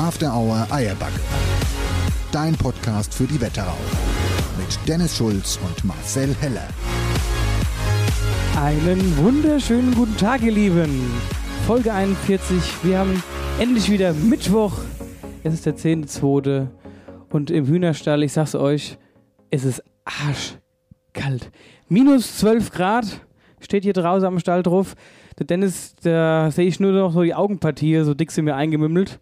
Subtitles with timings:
[0.00, 1.20] After Hour Eierbacke.
[2.32, 3.76] Dein Podcast für die Wetterau.
[4.56, 6.66] Mit Dennis Schulz und Marcel Heller.
[8.58, 11.12] Einen wunderschönen guten Tag, ihr Lieben.
[11.66, 12.56] Folge 41.
[12.82, 13.22] Wir haben
[13.58, 14.72] endlich wieder Mittwoch.
[15.44, 16.68] Es ist der 10.2.
[17.28, 18.96] Und im Hühnerstall, ich sag's euch,
[19.50, 21.50] es ist arschkalt.
[21.90, 23.20] Minus 12 Grad
[23.60, 24.94] steht hier draußen am Stall drauf.
[25.38, 29.20] Der Dennis, da sehe ich nur noch so die Augenpartie, so dick sind mir eingemümmelt.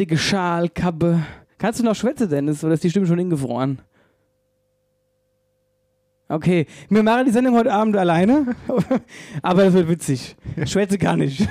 [0.00, 1.20] Dicke Schal, Kappe.
[1.58, 3.82] Kannst du noch schwätzen, Dennis, oder ist die Stimme schon ingefroren?
[6.26, 8.56] Okay, wir machen die Sendung heute Abend alleine,
[9.42, 10.36] aber das wird witzig.
[10.64, 11.46] Schwätze gar nicht.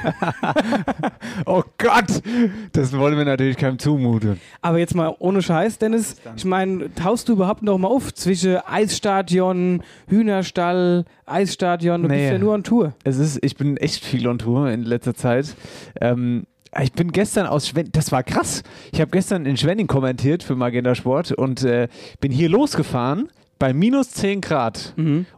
[1.45, 2.23] oh Gott,
[2.72, 4.39] das wollen wir natürlich keinem zumuten.
[4.64, 6.16] Aber jetzt mal ohne Scheiß, Dennis.
[6.36, 12.02] Ich meine, taust du überhaupt noch mal auf zwischen Eisstadion, Hühnerstall, Eisstadion?
[12.02, 12.17] Du Nee.
[12.17, 12.94] bist ja nur on Tour.
[13.03, 15.55] Es ist, ich bin echt viel on Tour in letzter Zeit.
[16.02, 16.47] Ähm,
[16.81, 18.63] ich bin gestern aus Schwenning, das war krass.
[18.91, 21.87] Ich habe gestern in Schwenning kommentiert für Magenta Sport und äh,
[22.19, 24.93] bin hier losgefahren bei minus 10 Grad.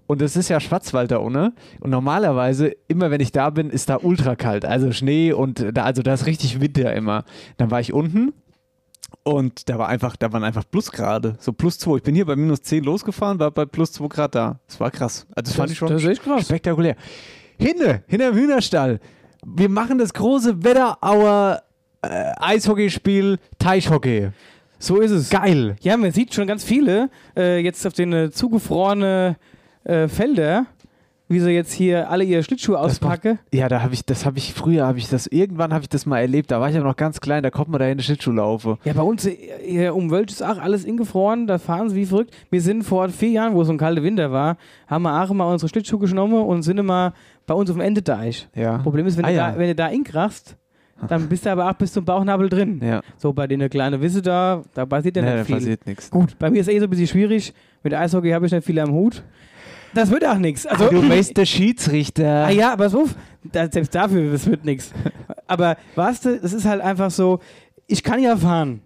[0.08, 1.54] Und es ist ja Schwarzwald da unten.
[1.80, 4.64] Und normalerweise, immer wenn ich da bin, ist da ultra kalt.
[4.64, 7.24] Also Schnee und da, also da ist richtig Winter immer.
[7.58, 8.34] Dann war ich unten
[9.24, 11.98] und da war einfach, da waren einfach Plusgrade, so plus 2.
[11.98, 14.60] Ich bin hier bei minus 10 losgefahren, war bei plus 2 Grad da.
[14.68, 15.26] Das war krass.
[15.36, 16.46] Also das, fand ich schon das ist krass.
[16.46, 16.96] spektakulär.
[17.58, 19.00] Hinne, hinterm Hühnerstall.
[19.44, 21.64] Wir machen das große Wetterauer
[22.04, 24.30] äh, Eishockeyspiel Teichhockey.
[24.78, 25.30] So ist es.
[25.30, 25.76] Geil.
[25.82, 29.36] Ja, man sieht schon ganz viele äh, jetzt auf den äh, zugefrorene
[29.84, 30.66] äh, Felder,
[31.28, 33.40] wie sie jetzt hier alle ihre Schlittschuhe auspacken.
[33.54, 36.06] Ja, da habe ich, das habe ich früher, habe ich das, irgendwann habe ich das
[36.06, 36.52] mal erlebt.
[36.52, 38.78] Da war ich ja noch ganz klein, da kommt man da in die Schlittschuh laufen.
[38.84, 42.36] Ja, bei uns äh, hier um auch alles ingefroren, da fahren sie wie verrückt.
[42.50, 45.32] Wir sind vor vier Jahren, wo es so ein kalter Winter war, haben wir auch
[45.32, 47.14] mal unsere Schlittschuhe genommen und sind immer
[47.48, 48.48] bei uns auf dem Endedeich.
[48.56, 48.78] Ja.
[48.80, 49.52] Problem ist, wenn, Ah, du, ja.
[49.52, 50.56] da, wenn du da inkrachst,
[51.08, 52.80] dann bist du aber auch bis zum Bauchnabel drin.
[52.84, 55.56] Ja, So, bei den kleinen Wisse da, da passiert ja nee, nicht da viel.
[55.56, 56.10] passiert nichts.
[56.10, 57.54] Gut, bei mir ist eh so ein bisschen schwierig.
[57.84, 59.24] Mit Eishockey habe ich nicht viel am Hut.
[59.94, 60.66] Das wird auch nichts.
[60.66, 62.46] Also, du bist der Schiedsrichter.
[62.46, 63.10] Ah ja, aber so,
[63.52, 64.94] selbst dafür, das wird nichts.
[65.48, 67.40] Aber weißt du, es ist halt einfach so,
[67.88, 68.80] ich kann ja fahren,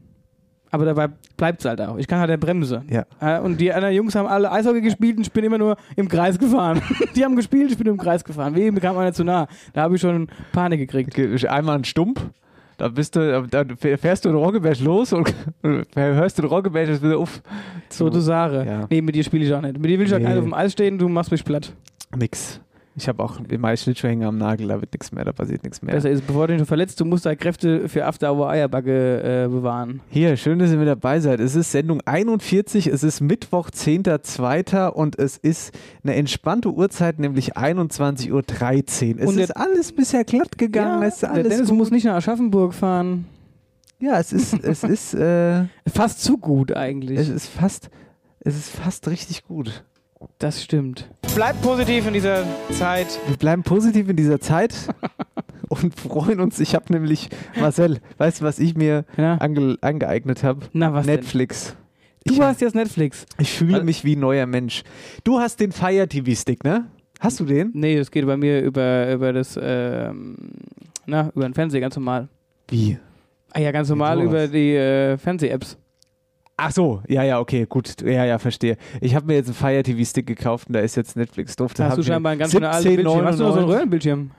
[0.71, 1.97] aber dabei bleibt es halt auch.
[1.97, 2.83] Ich kann halt der Bremse.
[2.89, 3.05] Ja.
[3.21, 6.07] Äh, Und die anderen Jungs haben alle Eishockey gespielt und ich bin immer nur im
[6.09, 6.81] Kreis gefahren.
[7.15, 8.55] die haben gespielt, ich bin im Kreis gefahren.
[8.55, 9.47] Wem kam einer zu nah?
[9.73, 11.13] Da habe ich schon Panik gekriegt.
[11.13, 12.19] Ge- Einmal ein Stump.
[12.77, 15.33] Da bist du, dann fährst du in Roggeberg los und
[15.95, 17.41] hörst du in Roggeberg das wieder auf.
[17.89, 18.65] So, du Sare.
[18.65, 18.85] Ja.
[18.89, 19.79] Nee, mit dir spiele ich auch nicht.
[19.79, 20.23] Mit dir will ich auch Nee.
[20.25, 21.71] gar nicht auf dem Eis stehen, du machst mich platt.
[22.17, 22.59] Nix.
[22.97, 25.81] Ich habe auch immer Schlittschuhe hängen am Nagel, da wird nichts mehr, da passiert nichts
[25.81, 25.93] mehr.
[25.95, 29.47] Besser ist, bevor du dich verletzt, du musst da Kräfte für After Hour Eierbacke äh,
[29.49, 29.99] bewahren.
[30.09, 31.41] Hier, schön, dass ihr mit dabei seid.
[31.41, 34.87] Es ist Sendung 41, es ist Mittwoch, 10.02.
[34.87, 35.73] und es ist
[36.05, 39.21] eine entspannte Uhrzeit, nämlich 21.13 Uhr.
[39.21, 41.03] Es Und der- ist alles bisher glatt gegangen.
[41.03, 41.77] es ist der alles Dennis gut.
[41.77, 43.25] muss nicht nach Aschaffenburg fahren.
[43.99, 47.19] Ja, es ist, es ist, äh, Fast zu gut eigentlich.
[47.19, 47.89] es ist fast,
[48.39, 49.83] es ist fast richtig gut.
[50.39, 51.09] Das stimmt.
[51.33, 53.07] Bleibt positiv in dieser Zeit.
[53.27, 54.73] Wir bleiben positiv in dieser Zeit
[55.69, 56.59] und freuen uns.
[56.59, 59.35] Ich habe nämlich, Marcel, weißt du, was ich mir Ja.
[59.37, 60.61] ange angeeignet habe?
[60.73, 61.15] Na, was denn?
[61.15, 61.75] Netflix.
[62.25, 63.25] Du Ich- hast jetzt Netflix.
[63.37, 64.83] Ich fühle mich wie ein neuer Mensch.
[65.23, 66.85] Du hast den Fire TV Stick, ne?
[67.19, 67.71] Hast du den?
[67.73, 70.35] Nee, das geht bei mir über, über das, ähm,
[71.05, 72.27] na, über den Fernseher ganz normal.
[72.69, 72.97] Wie?
[73.53, 75.77] Ah ja, ganz normal über die äh, Fernseh-Apps.
[76.57, 78.01] Ach so, ja, ja, okay, gut.
[78.01, 78.77] Ja, ja, verstehe.
[79.01, 81.73] Ich habe mir jetzt einen Fire TV Stick gekauft und da ist jetzt Netflix drauf.
[81.73, 83.25] Da hast du scheinbar ein ganz schön altes Bildschirm.
[83.25, 83.73] Hast du noch so einen 17,99.
[83.73, 84.31] Röhrenbildschirm?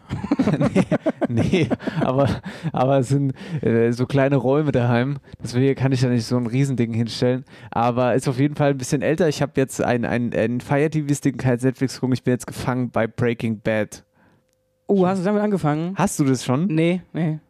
[1.28, 1.68] nee,
[2.00, 2.40] aber,
[2.72, 5.18] aber es sind äh, so kleine Räume daheim.
[5.42, 7.44] Deswegen kann ich da nicht so ein Riesending hinstellen.
[7.70, 9.28] Aber ist auf jeden Fall ein bisschen älter.
[9.28, 12.14] Ich habe jetzt einen ein Fire TV Stick, kein Netflix gucken.
[12.14, 14.04] Ich bin jetzt gefangen bei Breaking Bad.
[14.86, 15.92] Oh, hast du damit angefangen?
[15.96, 16.66] Hast du das schon?
[16.66, 17.40] Nee, nee.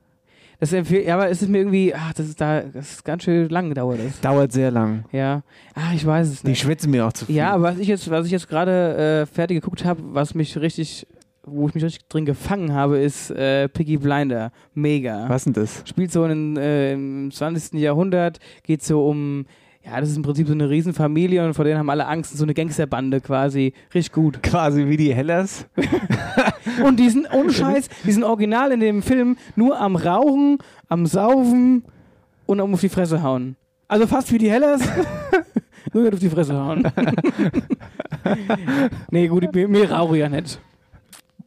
[0.58, 3.24] Das empfehle ja, aber es ist mir irgendwie, ach, das ist da, das ist ganz
[3.24, 4.20] schön lang dauert das.
[4.20, 5.04] Dauert sehr lang.
[5.12, 5.42] Ja.
[5.74, 6.60] Ach, ich weiß es Die nicht.
[6.60, 7.36] schwätzen mir auch zu viel.
[7.36, 10.56] Ja, aber was ich jetzt, was ich jetzt gerade äh, fertig geguckt habe, was mich
[10.58, 11.06] richtig,
[11.44, 14.50] wo ich mich richtig drin gefangen habe, ist äh, Piggy Blinder.
[14.74, 15.28] Mega.
[15.28, 15.82] Was denn das?
[15.84, 17.78] Spielt so in, äh, im 20.
[17.78, 19.44] Jahrhundert, geht so um,
[19.86, 22.42] ja, das ist im Prinzip so eine Riesenfamilie und vor denen haben alle Angst, so
[22.42, 23.72] eine Gangsterbande quasi.
[23.94, 24.42] Richtig gut.
[24.42, 25.66] Quasi wie die Hellers.
[26.84, 31.06] Und die sind, ohne Scheiß, die sind original in dem Film nur am Rauchen, am
[31.06, 31.84] Saufen
[32.46, 33.54] und am auf die Fresse hauen.
[33.86, 34.80] Also fast wie die Hellers,
[35.92, 36.82] nur nicht auf die Fresse hauen.
[39.12, 40.60] nee, gut, mir, mir rauche ja nicht.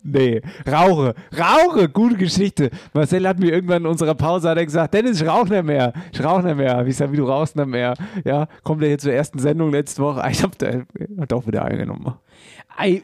[0.01, 1.13] Nee, rauche.
[1.38, 2.69] Rauche, gute Geschichte.
[2.94, 5.94] Marcel hat mir irgendwann in unserer Pause hat er gesagt, Dennis, ich rauche nicht mehr.
[6.12, 6.78] Ich rauche nicht mehr.
[6.78, 7.94] Hab ich gesagt, wie du rauchst nicht mehr.
[8.24, 10.24] Ja, kommt er hier zur ersten Sendung letzte Woche.
[10.31, 10.84] Ich hab da
[11.28, 12.13] doch wieder eingenommen.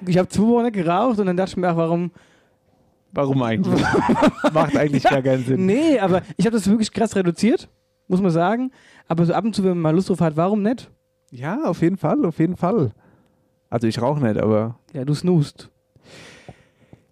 [0.07, 2.11] Ich habe zwei Wochen nicht geraucht und dann dachte ich mir, ach, warum?
[3.11, 3.81] Warum eigentlich?
[4.53, 5.65] Macht eigentlich gar keinen Sinn.
[5.65, 7.69] Nee, aber ich habe das wirklich krass reduziert,
[8.07, 8.71] muss man sagen.
[9.07, 10.89] Aber so ab und zu, wenn man mal Lust drauf hat, warum nicht?
[11.31, 12.91] Ja, auf jeden Fall, auf jeden Fall.
[13.69, 15.69] Also ich rauche nicht, aber Ja, du snoost.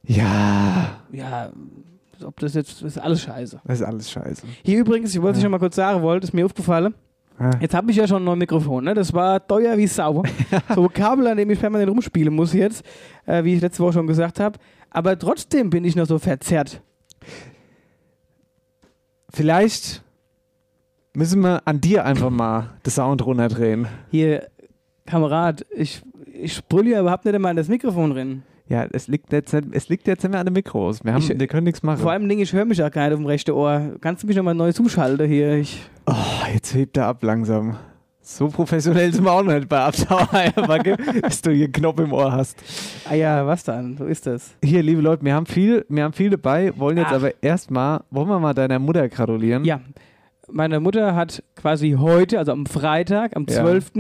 [0.06, 1.52] Ja, Ja,
[2.26, 3.62] ob das jetzt, das ist alles scheiße.
[3.66, 4.46] das ist alles scheiße.
[4.64, 5.50] Hier übrigens, ich wollte es Ja.
[5.50, 6.94] noch mal kurz sagen, wollte, ist mir aufgefallen.
[7.40, 7.50] Ja.
[7.60, 8.94] Jetzt habe ich ja schon ein neues Mikrofon, ne?
[8.94, 10.24] Das war teuer wie Sau.
[10.76, 12.86] so Kabel, an dem ich permanent rumspielen muss jetzt,
[13.26, 14.60] äh, wie ich letzte Woche schon gesagt habe.
[14.92, 16.80] Aber trotzdem bin ich noch so verzerrt.
[19.30, 20.04] Vielleicht
[21.16, 23.88] müssen wir an dir einfach mal den Sound runterdrehen.
[24.12, 24.48] Hier,
[25.06, 26.02] Kamerad, ich,
[26.32, 28.44] ich brülle ja überhaupt nicht immer in das Mikrofon drin.
[28.74, 31.04] Ja, es liegt jetzt, es liegt jetzt mehr an den Mikros.
[31.06, 32.00] Wir, haben, Ich- wir können nichts machen.
[32.00, 33.92] Vor allem, ich höre mich auch gar nicht auf dem rechten Ohr.
[34.02, 35.54] Kannst du mich noch mal neu zuschalten hier?
[35.58, 36.14] Ich, Oh,
[36.54, 37.78] jetzt hebt er ab langsam.
[38.26, 40.28] So professionell sind wir auch noch nicht bei Abtauer,
[41.22, 42.58] dass du hier einen Knopf im Ohr hast.
[43.10, 43.98] ah ja, was dann?
[43.98, 44.56] So ist das.
[44.64, 47.16] Hier, liebe Leute, wir haben viel, wir haben viel dabei, wollen jetzt Ach.
[47.18, 49.66] aber erstmal, wollen wir mal deiner Mutter gratulieren?
[49.66, 49.82] Ja,
[50.50, 53.62] meine Mutter hat quasi heute, also am Freitag, am Ja.
[53.62, 53.92] 12.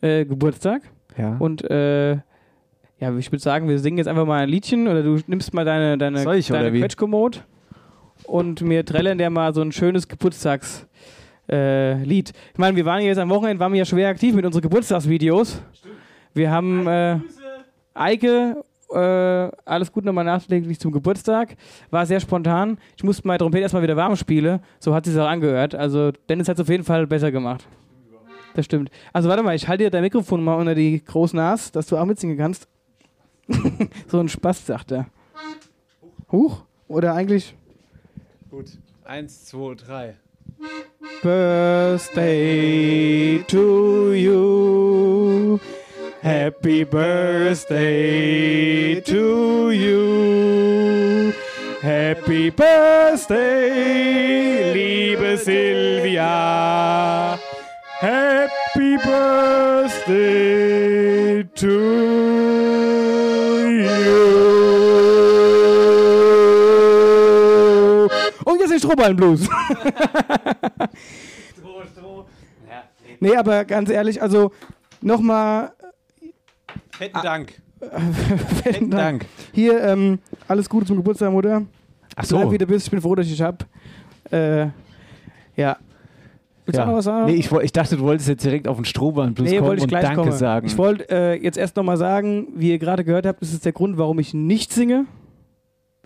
[0.00, 0.82] Äh, Geburtstag.
[1.16, 1.36] ja.
[1.38, 2.18] Und äh,
[3.00, 5.64] ja, ich würde sagen, wir singen jetzt einfach mal ein Liedchen oder du nimmst mal
[5.64, 6.80] deine, deine, Soll ich, oder deine wie?
[6.80, 7.38] Quetschkommode
[8.24, 10.86] und mir trällern der mal so ein schönes Geburtstagslied.
[11.50, 12.32] Äh, Lied.
[12.52, 15.62] ich meine, wir waren jetzt am Wochenende, waren wir ja schwer aktiv mit unseren Geburtstagsvideos.
[16.34, 17.20] Wir haben äh,
[17.94, 18.62] Eike,
[18.92, 18.98] äh,
[19.64, 21.56] alles gut nochmal nachträglich zum Geburtstag.
[21.90, 22.76] War sehr spontan.
[22.96, 24.60] Ich musste meine Trompete erstmal wieder warm spielen.
[24.78, 25.74] So hat sie es auch angehört.
[25.74, 27.66] Also Dennis hat es auf jeden Fall besser gemacht.
[28.54, 28.90] Das stimmt.
[29.12, 31.96] Also warte mal, ich halte dir dein Mikrofon mal unter die große Nase, dass du
[31.96, 32.68] auch mitsingen kannst.
[34.08, 35.06] so ein Spaß, sagt er.
[36.30, 36.64] Huch?
[36.88, 37.54] Oder eigentlich
[38.50, 38.78] Gut.
[39.04, 40.16] Eins, zwei, drei.
[41.22, 42.24] Birthday
[43.46, 45.60] to you.
[46.22, 47.80] Happy birthday
[49.02, 51.32] to you.
[51.82, 53.72] Happy birthday,
[54.72, 56.28] liebe Silvia.
[58.00, 60.24] Happy birthday
[61.54, 62.27] to you.
[68.98, 69.48] Und jetzt den Strohballenblues.
[73.20, 74.52] Nee, aber ganz ehrlich, also
[75.00, 75.72] nochmal
[76.90, 77.52] Fetten Dank.
[78.62, 79.20] fetten Dank.
[79.20, 79.26] Dank.
[79.52, 81.62] Hier, ähm, alles Gute zum Geburtstag, Mutter.
[82.16, 83.64] Ach Bleib wie du bist, ich bin froh, dass ich dich hab.
[84.30, 84.66] Äh,
[85.56, 85.76] ja.
[86.66, 86.82] Willst du Ja.
[86.82, 87.26] auch noch was sagen?
[87.26, 89.84] Nee, ich, ich dachte, du wolltest jetzt direkt auf den Strohballenblues Nee, kommen wollte ich
[89.84, 90.32] und gleich Danke kommen.
[90.32, 90.66] sagen.
[90.66, 93.72] Ich wollte äh, jetzt erst nochmal sagen, wie ihr gerade gehört habt, das ist der
[93.72, 95.06] Grund, warum ich nicht singe.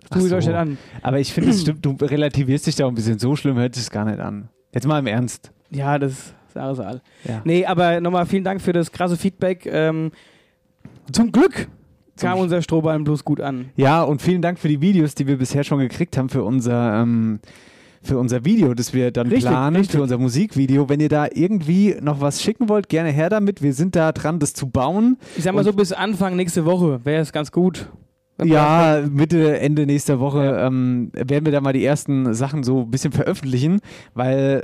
[0.09, 0.51] Das tue ich euch so.
[0.51, 0.77] nicht an.
[1.01, 3.19] Aber ich finde, es stimmt, du relativierst dich da auch ein bisschen.
[3.19, 4.49] So schlimm hört sich es gar nicht an.
[4.73, 5.51] Jetzt mal im Ernst.
[5.69, 7.01] Ja, das ist Saal.
[7.27, 7.41] Ja.
[7.45, 9.65] Nee, aber nochmal vielen Dank für das krasse Feedback.
[9.65, 10.11] Ähm,
[11.11, 11.67] zum Glück
[12.19, 13.69] kam unser Strohballenblues gut an.
[13.75, 17.01] Ja, und vielen Dank für die Videos, die wir bisher schon gekriegt haben für unser,
[17.01, 17.39] ähm,
[18.03, 19.95] für unser Video, das wir dann Richtig, planen, richtig.
[19.95, 20.89] für unser Musikvideo.
[20.89, 23.63] Wenn ihr da irgendwie noch was schicken wollt, gerne her damit.
[23.63, 25.17] Wir sind da dran, das zu bauen.
[25.37, 27.89] Ich sag mal Und- so, bis Anfang nächste Woche wäre es ganz gut.
[28.45, 32.91] Ja, Mitte, Ende nächster Woche ähm, werden wir da mal die ersten Sachen so ein
[32.91, 33.79] bisschen veröffentlichen,
[34.13, 34.63] weil,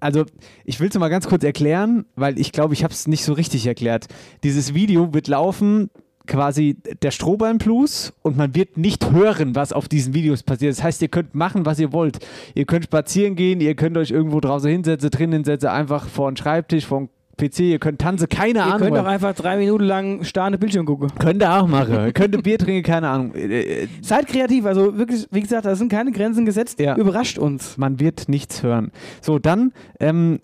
[0.00, 0.24] also
[0.64, 3.32] ich will es mal ganz kurz erklären, weil ich glaube, ich habe es nicht so
[3.32, 4.06] richtig erklärt.
[4.42, 5.90] Dieses Video wird laufen
[6.26, 10.72] quasi der Strohballenblues und man wird nicht hören, was auf diesen Videos passiert.
[10.72, 12.18] Das heißt, ihr könnt machen, was ihr wollt.
[12.54, 16.36] Ihr könnt spazieren gehen, ihr könnt euch irgendwo draußen hinsetzen, drinnen hinsetzen, einfach vor den
[16.36, 18.78] Schreibtisch, vor den PC, ihr könnt tanzen, keine Ihr Ahnung.
[18.78, 21.10] könnt was- auch einfach drei Minuten lang starrende Bildschirm gucken.
[21.18, 22.12] Könnt ihr auch machen.
[22.14, 23.32] Könnt ihr Bier trinken, keine Ahnung.
[24.00, 26.80] Seid kreativ, also wirklich, wie gesagt, da sind keine Grenzen gesetzt.
[26.80, 26.96] Ja.
[26.96, 27.76] Überrascht uns.
[27.76, 28.90] Man wird nichts hören.
[29.20, 30.40] So, dann ähm,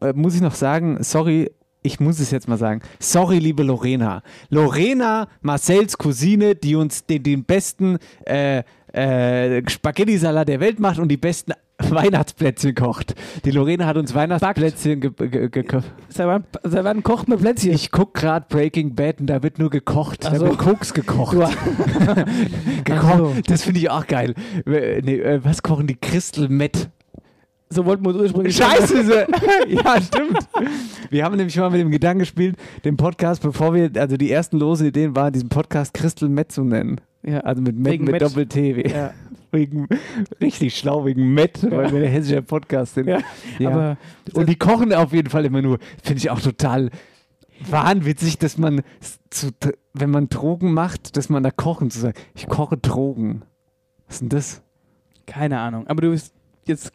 [0.00, 1.50] äh, muss ich noch sagen, sorry,
[1.82, 2.80] ich muss es jetzt mal sagen.
[2.98, 4.22] Sorry, liebe Lorena.
[4.48, 8.62] Lorena, Marcells Cousine, die uns den, den besten äh,
[8.92, 11.52] äh, Spaghetti-Salat der Welt macht und die besten
[11.90, 13.14] Weihnachtsplätzchen kocht.
[13.44, 15.64] Die Lorena hat uns Weihnachtsplätzchen ge ge ge
[16.08, 17.72] Seit wann, seit wann kocht man Plätzchen?
[17.72, 20.24] Ich guck gerade Breaking Bad und da wird nur gekocht.
[20.24, 20.46] Da so.
[20.46, 21.36] wird Koks gekocht.
[22.84, 23.18] Gekocht.
[23.18, 23.34] So.
[23.46, 24.34] Das finde ich auch geil.
[24.66, 26.88] Äh, Nee, äh, was kochen die Crystal Met?
[27.68, 28.56] so wollten wir uns ursprünglich.
[28.56, 29.26] Scheiße!
[29.68, 30.38] ja, stimmt.
[31.10, 34.58] Wir haben nämlich mal mit dem Gedanken gespielt, den Podcast, bevor wir, also die ersten
[34.58, 37.00] lose Ideen waren, diesen Podcast Crystal Met zu nennen.
[37.24, 37.40] Ja.
[37.40, 38.22] Also mit Met mit.
[38.22, 38.88] Doppel-T.
[38.88, 39.12] Ja.
[39.56, 39.88] Wegen,
[40.40, 43.08] richtig schlau, wegen Met, weil wir der hessische Podcast sind.
[43.08, 43.18] Ja.
[43.58, 43.70] Ja.
[43.70, 43.96] Aber
[44.34, 45.78] Und die kochen auf jeden Fall immer nur.
[46.02, 46.90] Finde ich auch total
[47.68, 48.82] wahnwitzig, dass man,
[49.30, 49.50] zu,
[49.94, 52.18] wenn man Drogen macht, dass man da kochen zu sagen.
[52.34, 53.42] Ich koche Drogen.
[54.06, 54.62] Was ist denn das?
[55.26, 55.86] keine Ahnung.
[55.86, 56.32] Aber du bist
[56.64, 56.92] jetzt.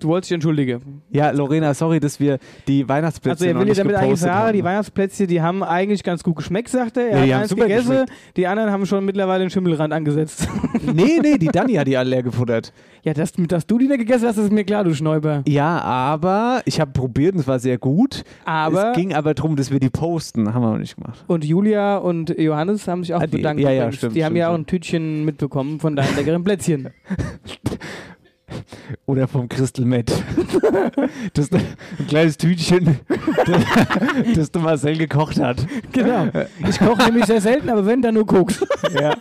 [0.00, 1.02] Du wolltest dich entschuldigen.
[1.10, 4.58] Ja, Lorena, sorry, dass wir die Weihnachtsplätze Also er will dir damit eigentlich sagen, die
[4.60, 4.64] haben.
[4.68, 7.08] Weihnachtsplätzchen, die haben eigentlich ganz gut geschmeckt, sagt er.
[7.10, 8.12] Er Ja, die hat haben eins super gegessen, geschmeckt.
[8.36, 10.48] die anderen haben schon mittlerweile den Schimmelrand angesetzt.
[10.92, 12.72] Nee, nee, die Dani hat die alle leer gefuttert.
[13.02, 15.42] ja, dass, dass du die nicht gegessen hast, ist mir klar, du Schnäuber.
[15.46, 18.24] Ja, aber ich habe probiert und es war sehr gut.
[18.44, 20.52] Aber es ging aber darum, dass wir die posten.
[20.52, 21.22] Haben wir noch nicht gemacht.
[21.28, 23.62] und Julia und Johannes haben sich auch Ah, die- bedankt.
[23.62, 26.88] ja, ja, stimmt, Die haben stimmt, ja auch ein Tütchen mitbekommen von deinen leckeren Plätzchen.
[29.06, 30.10] Oder vom Crystal Met.
[31.34, 31.62] das ist ein
[32.08, 32.98] kleines Tütchen,
[33.46, 33.62] das,
[34.34, 35.64] das der Marcel gekocht hat.
[35.92, 36.28] genau.
[36.68, 38.64] Ich koche nämlich sehr selten, aber wenn, dann nur Koks.
[39.00, 39.14] Ja.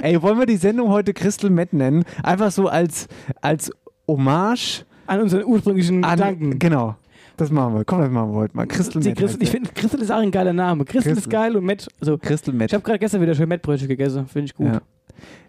[0.00, 2.04] Ey, wollen wir die Sendung heute Crystal Met nennen?
[2.22, 3.08] Einfach so als,
[3.40, 3.70] als
[4.06, 6.16] Hommage An unseren ursprünglichen an.
[6.16, 6.58] Gedanken.
[6.58, 6.96] Genau.
[7.38, 7.84] Das machen wir.
[7.84, 8.66] Komm, das machen wir heute mal.
[8.66, 9.18] Crystal Die Met.
[9.18, 10.84] Christel, ich finde, Christel ist auch ein geiler Name.
[10.84, 11.88] Christel ist geil und Met.
[12.00, 12.70] Also, Crystal Met.
[12.70, 14.26] ich habe gerade gestern wieder schön Mettbrötchen gegessen.
[14.26, 14.66] Finde ich gut.
[14.66, 14.80] Ja.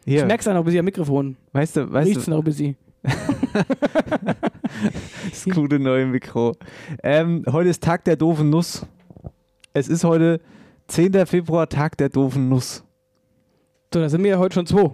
[0.05, 1.35] Ich merke es auch noch ein bisschen am Mikrofon.
[1.51, 2.75] weißt du, weißt Riecht's du, noch ein bisschen.
[5.29, 6.55] Das gute neue Mikro.
[7.03, 8.85] Ähm, heute ist Tag der doofen Nuss.
[9.73, 10.39] Es ist heute
[10.87, 11.25] 10.
[11.25, 12.83] Februar, Tag der doofen Nuss.
[13.93, 14.91] So, da sind wir ja heute schon zwei.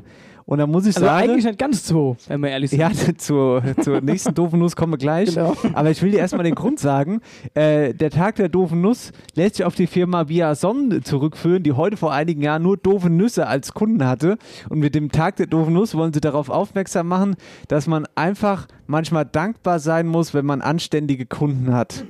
[0.49, 2.79] Und da muss ich Also sagen, eigentlich nicht ganz zwei, wenn wir ehrlich sind.
[2.79, 5.35] ja, zur, zur nächsten doofen Nuss kommen wir gleich.
[5.35, 5.55] Genau.
[5.73, 7.21] Aber ich will dir erstmal den Grund sagen.
[7.53, 11.97] Äh, der Tag der doofen Nuss lässt sich auf die Firma Viason zurückführen, die heute
[11.97, 14.39] vor einigen Jahren nur doofe Nüsse als Kunden hatte.
[14.69, 17.35] Und mit dem Tag der doofen Nuss wollen sie darauf aufmerksam machen,
[17.67, 22.05] dass man einfach manchmal dankbar sein muss, wenn man anständige Kunden hat.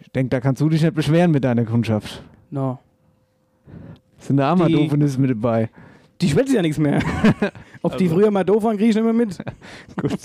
[0.00, 2.22] Ich denke, da kannst du dich nicht beschweren mit deiner Kundschaft.
[2.50, 2.78] No.
[4.16, 5.68] Sind da auch mal doofe Nüsse mit dabei.
[6.20, 7.00] Die schwätzen ja nichts mehr.
[7.82, 9.38] Ob die früher mal doof waren, kriege ich mehr mit.
[10.00, 10.18] Gut.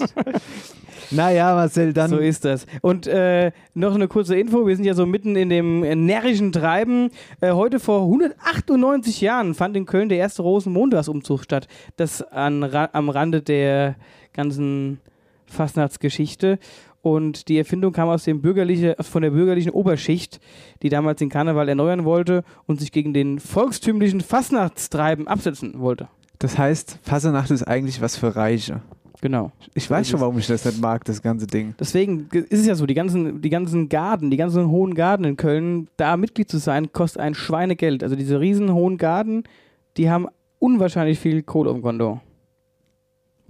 [1.11, 2.09] naja, Marcel, dann.
[2.09, 2.65] so ist das.
[2.81, 7.11] Und äh, noch eine kurze Info: Wir sind ja so mitten in dem närrischen Treiben.
[7.41, 11.67] Äh, heute vor 198 Jahren fand in Köln der erste Rosenmontagsumzug statt.
[11.97, 13.95] Das an, am Rande der
[14.33, 15.01] ganzen
[15.45, 16.57] Fastnachtsgeschichte.
[17.01, 20.39] Und die Erfindung kam aus dem bürgerliche, von der bürgerlichen Oberschicht,
[20.83, 26.09] die damals den Karneval erneuern wollte und sich gegen den volkstümlichen Fastnachtstreiben absetzen wollte.
[26.37, 28.81] Das heißt, Fasernacht ist eigentlich was für Reiche.
[29.21, 29.51] Genau.
[29.75, 31.75] Ich weiß schon, warum ich das nicht mag, das ganze Ding.
[31.79, 35.37] Deswegen ist es ja so, die ganzen, die ganzen Garden, die ganzen hohen Garden in
[35.37, 38.03] Köln, da Mitglied zu sein, kostet ein Schweinegeld.
[38.03, 39.43] Also diese riesen hohen Garden,
[39.97, 40.27] die haben
[40.57, 42.19] unwahrscheinlich viel Kohle auf dem Konto.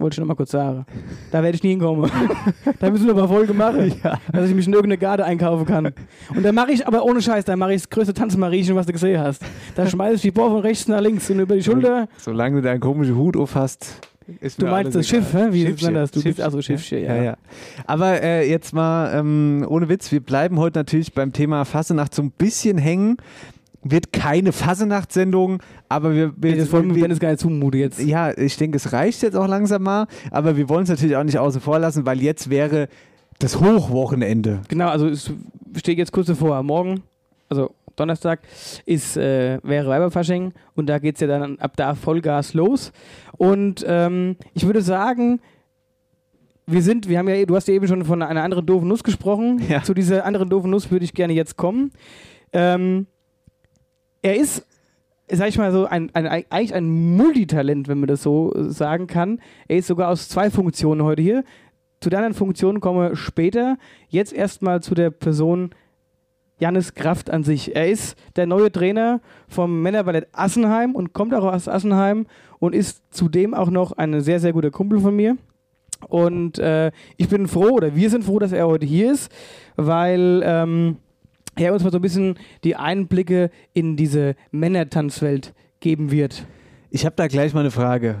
[0.02, 0.84] Wollte ich noch mal kurz sagen.
[1.30, 2.10] Da werde ich nie hinkommen.
[2.80, 3.94] da müssen wir aber Folge machen,
[4.32, 5.92] dass ich mich in irgendeine Garde einkaufen kann.
[6.34, 8.92] Und da mache ich, aber ohne Scheiß, da mache ich das größte Tanzmariechen, was du
[8.92, 9.42] gesehen hast.
[9.76, 12.08] Da schmeiße ich die Bohr von rechts nach links und über die Schulter.
[12.18, 14.00] Solange du deinen komischen Hut auf hast,
[14.40, 15.50] ist Du meinst das Schiff, egal.
[15.50, 15.54] hä?
[15.54, 16.10] Wie nennt das?
[16.10, 16.44] Du bist Schiffchen.
[16.44, 17.14] also Schiffchen, ja.
[17.14, 17.22] ja.
[17.22, 17.36] ja.
[17.86, 22.22] Aber äh, jetzt mal ähm, ohne Witz, wir bleiben heute natürlich beim Thema Fassenacht so
[22.22, 23.18] ein bisschen hängen.
[23.84, 28.00] Wird keine Fassenacht-Sendung, aber wir, wir, das wollen wir wir Dennis gar nicht zumute jetzt.
[28.00, 31.24] ja, ich denke, es reicht jetzt auch langsam mal, aber wir wollen es natürlich auch
[31.24, 32.88] nicht außen vor lassen, weil jetzt wäre
[33.40, 34.60] das Hochwochenende.
[34.68, 35.32] Genau, also es
[35.76, 36.62] steht jetzt kurz davor.
[36.62, 37.02] Morgen,
[37.48, 38.40] also Donnerstag,
[38.86, 42.92] ist, äh, wäre Weiberfasching und da geht es ja dann ab da Vollgas los.
[43.36, 45.40] Und ähm, ich würde sagen,
[46.66, 49.02] wir sind, wir haben ja, du hast ja eben schon von einer anderen doofen Nuss
[49.02, 49.60] gesprochen.
[49.68, 49.82] Ja.
[49.82, 51.90] Zu dieser anderen doofen Nuss würde ich gerne jetzt kommen.
[52.52, 53.06] Ähm,
[54.22, 54.66] er ist,
[55.28, 59.40] sag ich mal so, ein, ein, eigentlich ein Multitalent, wenn man das so sagen kann.
[59.68, 61.44] Er ist sogar aus zwei Funktionen heute hier.
[62.00, 63.76] Zu der anderen Funktion komme später.
[64.08, 65.70] Jetzt erstmal zu der Person
[66.58, 67.74] Jannis Kraft an sich.
[67.74, 72.26] Er ist der neue Trainer vom Männerballett Assenheim und kommt auch aus Assenheim
[72.60, 75.36] und ist zudem auch noch ein sehr, sehr guter Kumpel von mir.
[76.08, 79.32] Und äh, ich bin froh, oder wir sind froh, dass er heute hier ist,
[79.76, 80.96] weil ähm,
[81.56, 86.46] er uns mal so ein bisschen die Einblicke in diese Männertanzwelt geben wird.
[86.90, 88.16] Ich habe da gleich mal eine Frage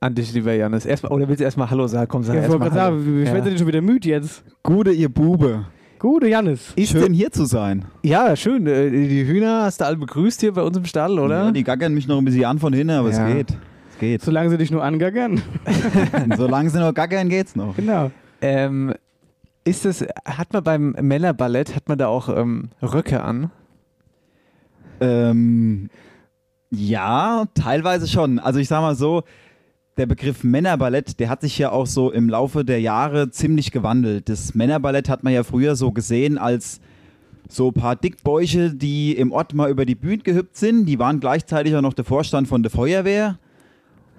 [0.00, 0.84] an dich, lieber Janis.
[0.86, 2.08] Erstmal, oder willst du erstmal Hallo sagen?
[2.08, 3.34] Komm, sag Ja, ich wollte gerade sagen, ich Ja.
[3.34, 4.44] werde denn schon wieder müde jetzt.
[4.62, 5.66] Gute, ihr Bube.
[5.98, 6.72] Gute Jannis.
[6.76, 7.02] Ist Schön.
[7.02, 7.86] denn hier zu sein?
[8.02, 8.66] Ja, schön.
[8.66, 11.44] Äh, Die Hühner hast du alle begrüßt hier bei uns im Stall, oder?
[11.44, 13.28] Ja, die gackern mich noch ein bisschen an von hinten, aber Ja.
[13.28, 13.58] es geht.
[13.92, 14.20] Es geht.
[14.22, 15.40] Solange sie dich nur angackern.
[16.36, 17.74] Solange sie nur gackern, geht's noch.
[17.76, 18.10] genau.
[18.42, 18.92] Ähm,
[19.64, 23.50] ist es, hat man beim Männerballett, hat man da auch ähm, Röcke an?
[25.00, 25.90] Ähm,
[26.70, 28.38] ja, teilweise schon.
[28.38, 29.22] Also ich sag mal so,
[29.96, 34.28] der Begriff Männerballett, der hat sich ja auch so im Laufe der Jahre ziemlich gewandelt.
[34.28, 36.80] Das Männerballett hat man ja früher so gesehen als
[37.48, 40.86] so ein paar Dickbäuche, die im Ort mal über die Bühne gehüpft sind.
[40.86, 43.38] Die waren gleichzeitig auch noch der Vorstand von der Feuerwehr.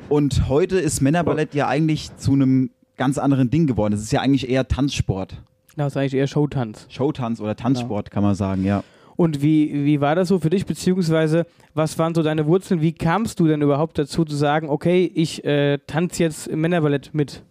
[0.08, 3.94] Und heute ist Männerballett ja eigentlich zu einem ganz anderen Ding geworden.
[3.94, 5.42] Es ist ja eigentlich eher Tanzsport.
[5.74, 6.88] Genau, ist eigentlich eher Showtanz.
[6.90, 8.84] Showtanz oder Tanzsport, kann man sagen, ja.
[9.18, 12.82] Und wie, wie war das so für dich, beziehungsweise was waren so deine Wurzeln?
[12.82, 17.14] Wie kamst du denn überhaupt dazu zu sagen, okay, ich äh, tanze jetzt im Männerballett
[17.14, 17.44] mit?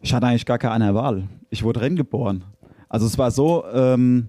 [0.00, 1.24] Ich hatte eigentlich gar keine Wahl.
[1.50, 2.44] Ich wurde renngeboren.
[2.88, 4.28] Also es war so, ähm,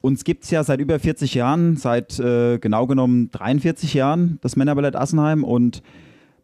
[0.00, 4.56] uns gibt es ja seit über 40 Jahren, seit äh, genau genommen 43 Jahren, das
[4.56, 5.44] Männerballett Assenheim.
[5.44, 5.82] Und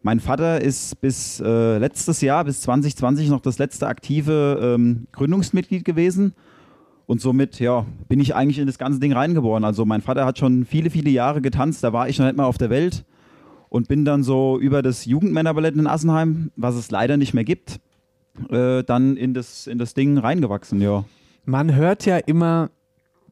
[0.03, 5.85] mein Vater ist bis äh, letztes Jahr, bis 2020 noch das letzte aktive ähm, Gründungsmitglied
[5.85, 6.35] gewesen.
[7.07, 9.65] Und somit, ja, bin ich eigentlich in das ganze Ding reingeboren.
[9.65, 12.45] Also mein Vater hat schon viele, viele Jahre getanzt, da war ich noch nicht mal
[12.45, 13.05] auf der Welt.
[13.69, 17.81] Und bin dann so über das Jugendmännerballett in Assenheim, was es leider nicht mehr gibt,
[18.49, 21.05] äh, dann in das, in das Ding reingewachsen, ja.
[21.45, 22.71] Man hört ja immer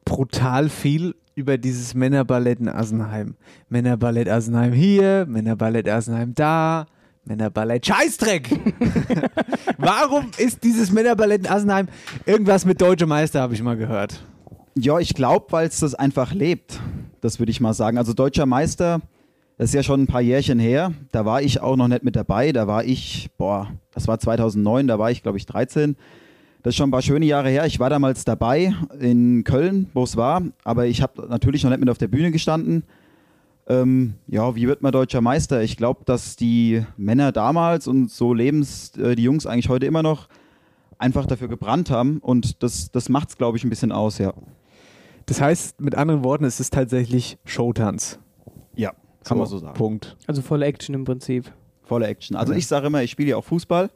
[0.05, 3.35] brutal viel über dieses Männerballett in Assenheim.
[3.69, 6.85] Männerballett Assenheim hier, Männerballett Assenheim da,
[7.23, 8.49] Männerballett Scheißdreck.
[9.77, 11.87] Warum ist dieses Männerballett in Assenheim
[12.25, 14.19] irgendwas mit Deutsche Meister, habe ich mal gehört.
[14.75, 16.79] Ja, ich glaube, weil es das einfach lebt.
[17.21, 17.97] Das würde ich mal sagen.
[17.97, 19.01] Also deutscher Meister,
[19.57, 20.93] das ist ja schon ein paar Jährchen her.
[21.11, 22.51] Da war ich auch noch nicht mit dabei.
[22.51, 25.95] Da war ich, boah, das war 2009, da war ich, glaube ich, 13.
[26.61, 27.65] Das ist schon ein paar schöne Jahre her.
[27.65, 30.41] Ich war damals dabei in Köln, wo es war.
[30.63, 32.83] Aber ich habe natürlich noch nicht mit auf der Bühne gestanden.
[33.67, 35.61] Ähm, ja, wie wird man deutscher Meister?
[35.61, 40.03] Ich glaube, dass die Männer damals und so lebens äh, die Jungs eigentlich heute immer
[40.03, 40.27] noch
[40.97, 42.17] einfach dafür gebrannt haben.
[42.17, 44.33] Und das, das macht es, glaube ich, ein bisschen aus, ja.
[45.27, 48.19] Das heißt, mit anderen Worten, es ist tatsächlich Showtanz.
[48.75, 48.93] Ja,
[49.23, 49.75] kann man so sagen.
[49.75, 50.17] Punkt.
[50.27, 51.51] Also volle Action im Prinzip.
[51.83, 52.35] Volle Action.
[52.35, 53.91] Also ich sage immer, ich spiele ja auch Fußball.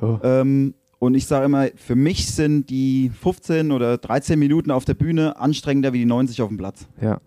[0.00, 0.18] Oh.
[0.22, 4.92] Ähm, und ich sage immer, für mich sind die 15 oder 13 Minuten auf der
[4.92, 6.86] Bühne anstrengender wie die 90 auf dem Platz.
[7.00, 7.20] Ja.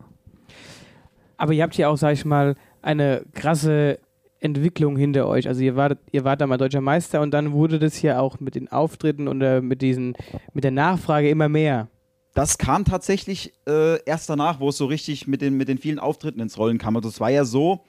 [1.38, 3.98] Aber ihr habt hier auch, sag ich mal, eine krasse
[4.40, 5.48] Entwicklung hinter euch.
[5.48, 8.40] Also ihr wart, ihr wart da mal deutscher Meister und dann wurde das hier auch
[8.40, 10.14] mit den Auftritten und äh, mit diesen,
[10.54, 11.88] mit der Nachfrage immer mehr.
[12.36, 15.98] Das kam tatsächlich äh, erst danach, wo es so richtig mit den, mit den vielen
[15.98, 16.96] Auftritten ins Rollen kam.
[16.96, 17.82] Also es war ja so,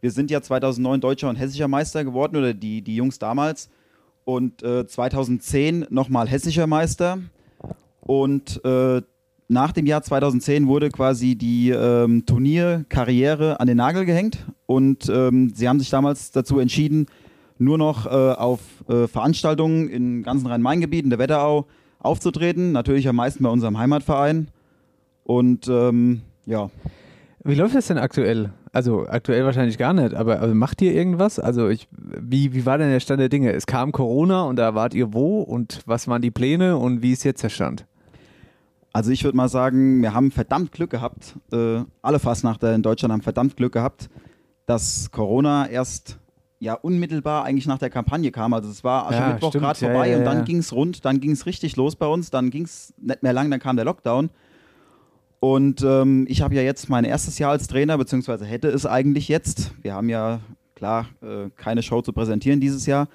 [0.00, 3.70] wir sind ja 2009 deutscher und hessischer Meister geworden oder die, die Jungs damals
[4.28, 7.18] und äh, 2010 nochmal hessischer Meister
[8.02, 9.00] und äh,
[9.48, 15.54] nach dem Jahr 2010 wurde quasi die ähm, Turnierkarriere an den Nagel gehängt und ähm,
[15.54, 17.06] sie haben sich damals dazu entschieden,
[17.56, 18.60] nur noch äh, auf
[18.90, 21.66] äh, Veranstaltungen im ganzen Rhein-Main-Gebiet, in der Wetterau,
[21.98, 22.72] aufzutreten.
[22.72, 24.48] Natürlich am meisten bei unserem Heimatverein.
[25.24, 26.68] Und ähm, ja,
[27.44, 28.52] Wie läuft das denn aktuell?
[28.78, 31.40] Also aktuell wahrscheinlich gar nicht, aber also macht ihr irgendwas?
[31.40, 33.52] Also ich, wie, wie war denn der Stand der Dinge?
[33.52, 37.10] Es kam Corona und da wart ihr wo und was waren die Pläne und wie
[37.10, 37.86] ist jetzt der Stand?
[38.92, 41.34] Also ich würde mal sagen, wir haben verdammt Glück gehabt.
[41.52, 44.10] Äh, alle Fastnachter in Deutschland haben verdammt Glück gehabt,
[44.66, 46.20] dass Corona erst
[46.60, 48.52] ja unmittelbar eigentlich nach der Kampagne kam.
[48.52, 49.64] Also es war Ja, Aschermittwoch stimmt.
[49.64, 50.44] gerade Ja, vorbei ja, und dann ja.
[50.44, 53.32] ging es rund, dann ging es richtig los bei uns, dann ging es nicht mehr
[53.32, 54.30] lang, dann kam der Lockdown.
[55.40, 59.28] Und ähm, ich habe ja jetzt mein erstes Jahr als Trainer, beziehungsweise hätte es eigentlich
[59.28, 59.72] jetzt.
[59.82, 60.40] Wir haben ja,
[60.74, 63.08] klar, äh, keine Show zu präsentieren dieses Jahr.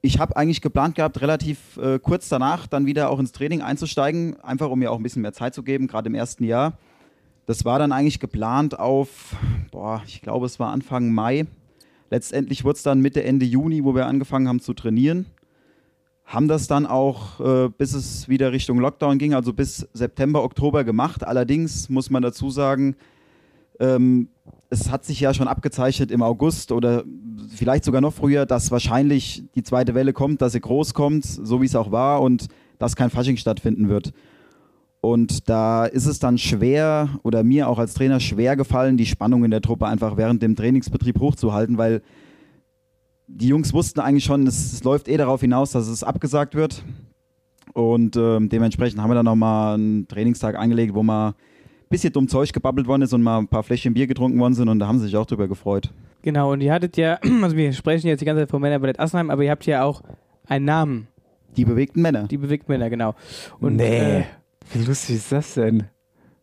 [0.00, 4.38] Ich habe eigentlich geplant gehabt, relativ äh, kurz danach dann wieder auch ins Training einzusteigen,
[4.40, 6.78] einfach um mir auch ein bisschen mehr Zeit zu geben, gerade im ersten Jahr.
[7.46, 9.34] Das war dann eigentlich geplant auf,
[9.72, 11.46] boah, ich glaube, es war Anfang Mai.
[12.10, 15.26] Letztendlich wurde es dann Mitte, Ende Juni, wo wir angefangen haben zu trainieren.
[16.32, 20.82] Haben das dann auch, äh, bis es wieder Richtung Lockdown ging, also bis September, Oktober
[20.82, 21.24] gemacht.
[21.24, 22.96] Allerdings muss man dazu sagen,
[23.78, 24.28] ähm,
[24.70, 27.04] es hat sich ja schon abgezeichnet im August oder
[27.54, 31.60] vielleicht sogar noch früher, dass wahrscheinlich die zweite Welle kommt, dass sie groß kommt, so
[31.60, 34.14] wie es auch war und dass kein Fasching stattfinden wird.
[35.02, 39.44] Und da ist es dann schwer oder mir auch als Trainer schwer gefallen, die Spannung
[39.44, 42.00] in der Truppe einfach während dem Trainingsbetrieb hochzuhalten, weil
[43.34, 46.82] die Jungs wussten eigentlich schon, es, es läuft eh darauf hinaus, dass es abgesagt wird.
[47.72, 51.34] Und ähm, dementsprechend haben wir dann nochmal einen Trainingstag angelegt, wo mal ein
[51.88, 54.68] bisschen dumm Zeug gebabbelt worden ist und mal ein paar Fläschchen Bier getrunken worden sind
[54.68, 55.90] und da haben sie sich auch drüber gefreut.
[56.20, 59.30] Genau, und ihr hattet ja, also wir sprechen jetzt die ganze Zeit vom Männerballett Assenheim,
[59.30, 60.02] aber ihr habt ja auch
[60.46, 61.08] einen Namen,
[61.56, 62.24] Die bewegten Männer.
[62.28, 63.14] die bewegt Männer, genau.
[63.60, 64.18] Und, nee.
[64.18, 64.24] Äh,
[64.74, 65.84] wie lustig ist das denn?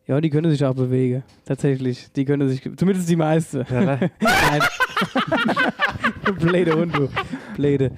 [0.06, 2.10] ja, die können sich auch bewegen, tatsächlich.
[2.16, 3.64] Die können sich, zumindest die meiste.
[3.70, 4.10] Nein,
[6.40, 7.08] Blöde Hund, du.
[7.56, 7.92] Blöde.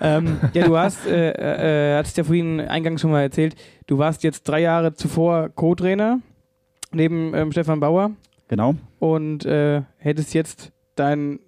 [0.00, 3.54] ähm, ja, du hast, äh, äh, hattest ja vorhin eingangs schon mal erzählt,
[3.86, 6.20] du warst jetzt drei Jahre zuvor Co-Trainer
[6.92, 8.10] neben ähm, Stefan Bauer
[8.48, 8.74] Genau.
[8.98, 11.40] und äh, hättest jetzt dein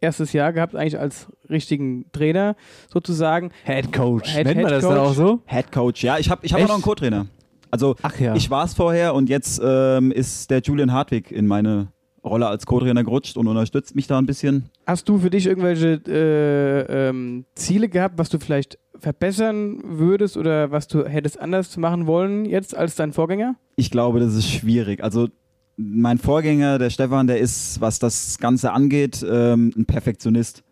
[0.00, 2.54] erstes Jahr gehabt, eigentlich als richtigen Trainer
[2.88, 3.50] sozusagen.
[3.64, 4.32] Head Coach.
[4.34, 5.08] Head- Nennt man Head das dann Coach.
[5.10, 5.40] auch so?
[5.46, 6.04] Head Coach.
[6.04, 7.26] Ja, ich habe ich hab noch einen Co-Trainer.
[7.70, 8.34] Also Ach ja.
[8.36, 11.88] ich war es vorher und jetzt ähm, ist der Julian Hartwig in meine
[12.26, 14.70] Rolle als Co-Trainer gerutscht und unterstützt mich da ein bisschen.
[14.86, 20.70] Hast du für dich irgendwelche äh, ähm, Ziele gehabt, was du vielleicht verbessern würdest oder
[20.70, 23.56] was du hättest anders machen wollen jetzt als dein Vorgänger?
[23.76, 25.02] Ich glaube, das ist schwierig.
[25.02, 25.28] Also
[25.76, 30.62] mein Vorgänger, der Stefan, der ist, was das Ganze angeht, ähm, ein Perfektionist.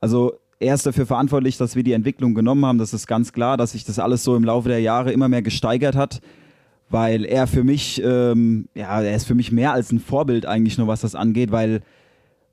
[0.00, 2.78] Also er ist dafür verantwortlich, dass wir die Entwicklung genommen haben.
[2.78, 5.42] Das ist ganz klar, dass sich das alles so im Laufe der Jahre immer mehr
[5.42, 6.20] gesteigert hat,
[6.90, 10.78] weil er für mich, ähm, ja, er ist für mich mehr als ein Vorbild eigentlich
[10.78, 11.82] nur, was das angeht, weil,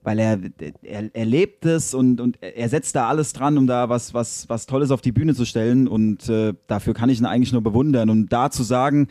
[0.04, 0.40] weil er,
[0.82, 4.50] er, er lebt es und, und er setzt da alles dran, um da was, was,
[4.50, 7.64] was Tolles auf die Bühne zu stellen und äh, dafür kann ich ihn eigentlich nur
[7.64, 8.10] bewundern.
[8.10, 9.08] Und da zu sagen,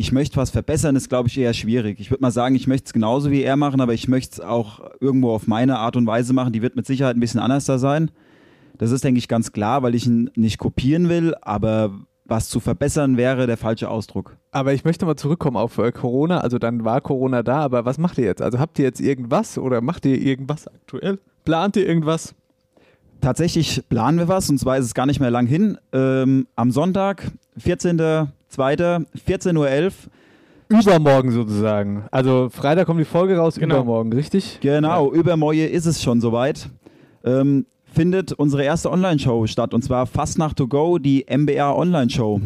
[0.00, 1.98] ich möchte was verbessern, ist, glaube ich, eher schwierig.
[1.98, 4.40] Ich würde mal sagen, ich möchte es genauso wie er machen, aber ich möchte es
[4.40, 6.52] auch irgendwo auf meine Art und Weise machen.
[6.52, 8.12] Die wird mit Sicherheit ein bisschen anders da sein.
[8.78, 12.60] Das ist, denke ich, ganz klar, weil ich ihn nicht kopieren will, aber was zu
[12.60, 14.36] verbessern wäre der falsche Ausdruck.
[14.52, 16.38] Aber ich möchte mal zurückkommen auf äh, Corona.
[16.40, 18.42] Also dann war Corona da, aber was macht ihr jetzt?
[18.42, 21.18] Also habt ihr jetzt irgendwas oder macht ihr irgendwas aktuell?
[21.44, 22.34] Plant ihr irgendwas?
[23.20, 25.78] Tatsächlich planen wir was und zwar ist es gar nicht mehr lang hin.
[25.92, 29.90] Ähm, am Sonntag, 14.02., 14.11 Uhr,
[30.70, 32.04] Übermorgen sozusagen.
[32.10, 33.76] Also Freitag kommt die Folge raus, Genau.
[33.76, 34.58] übermorgen, richtig?
[34.60, 36.68] Genau, übermorgen ist es schon soweit.
[37.24, 37.64] Ähm,
[37.98, 42.40] findet unsere erste Online-Show statt und zwar Fastnacht to Go, die MBR Online-Show.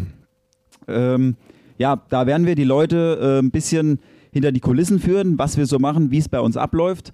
[0.89, 1.37] Ähm,
[1.77, 3.99] ja, da werden wir die Leute äh, ein bisschen
[4.33, 7.13] hinter die Kulissen führen, was wir so machen, wie es bei uns abläuft.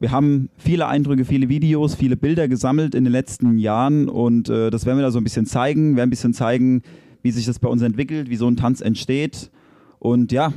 [0.00, 4.68] Wir haben viele Eindrücke, viele Videos, viele Bilder gesammelt in den letzten Jahren und äh,
[4.68, 5.92] das werden wir da so ein bisschen zeigen.
[5.92, 6.82] Wir werden ein bisschen zeigen,
[7.22, 9.50] wie sich das bei uns entwickelt, wie so ein Tanz entsteht.
[9.98, 10.52] Und ja,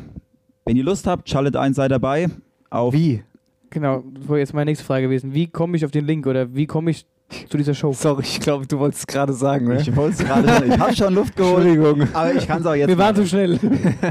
[0.66, 2.28] wenn ihr Lust habt, schaltet ein, seid dabei.
[2.70, 3.24] Auf Wie?
[3.70, 5.34] Genau, das wäre jetzt meine nächste Frage gewesen.
[5.34, 7.06] Wie komme ich auf den Link oder wie komme ich
[7.50, 7.94] zu dieser Show?
[7.94, 9.82] Sorry, ich glaube, du wolltest es gerade sagen, ne?
[9.82, 12.08] Ich wollte es gerade, ich habe schon Luft geholt, Entschuldigung.
[12.14, 12.88] aber ich kann es auch jetzt.
[12.88, 13.60] Wir waren zu schnell.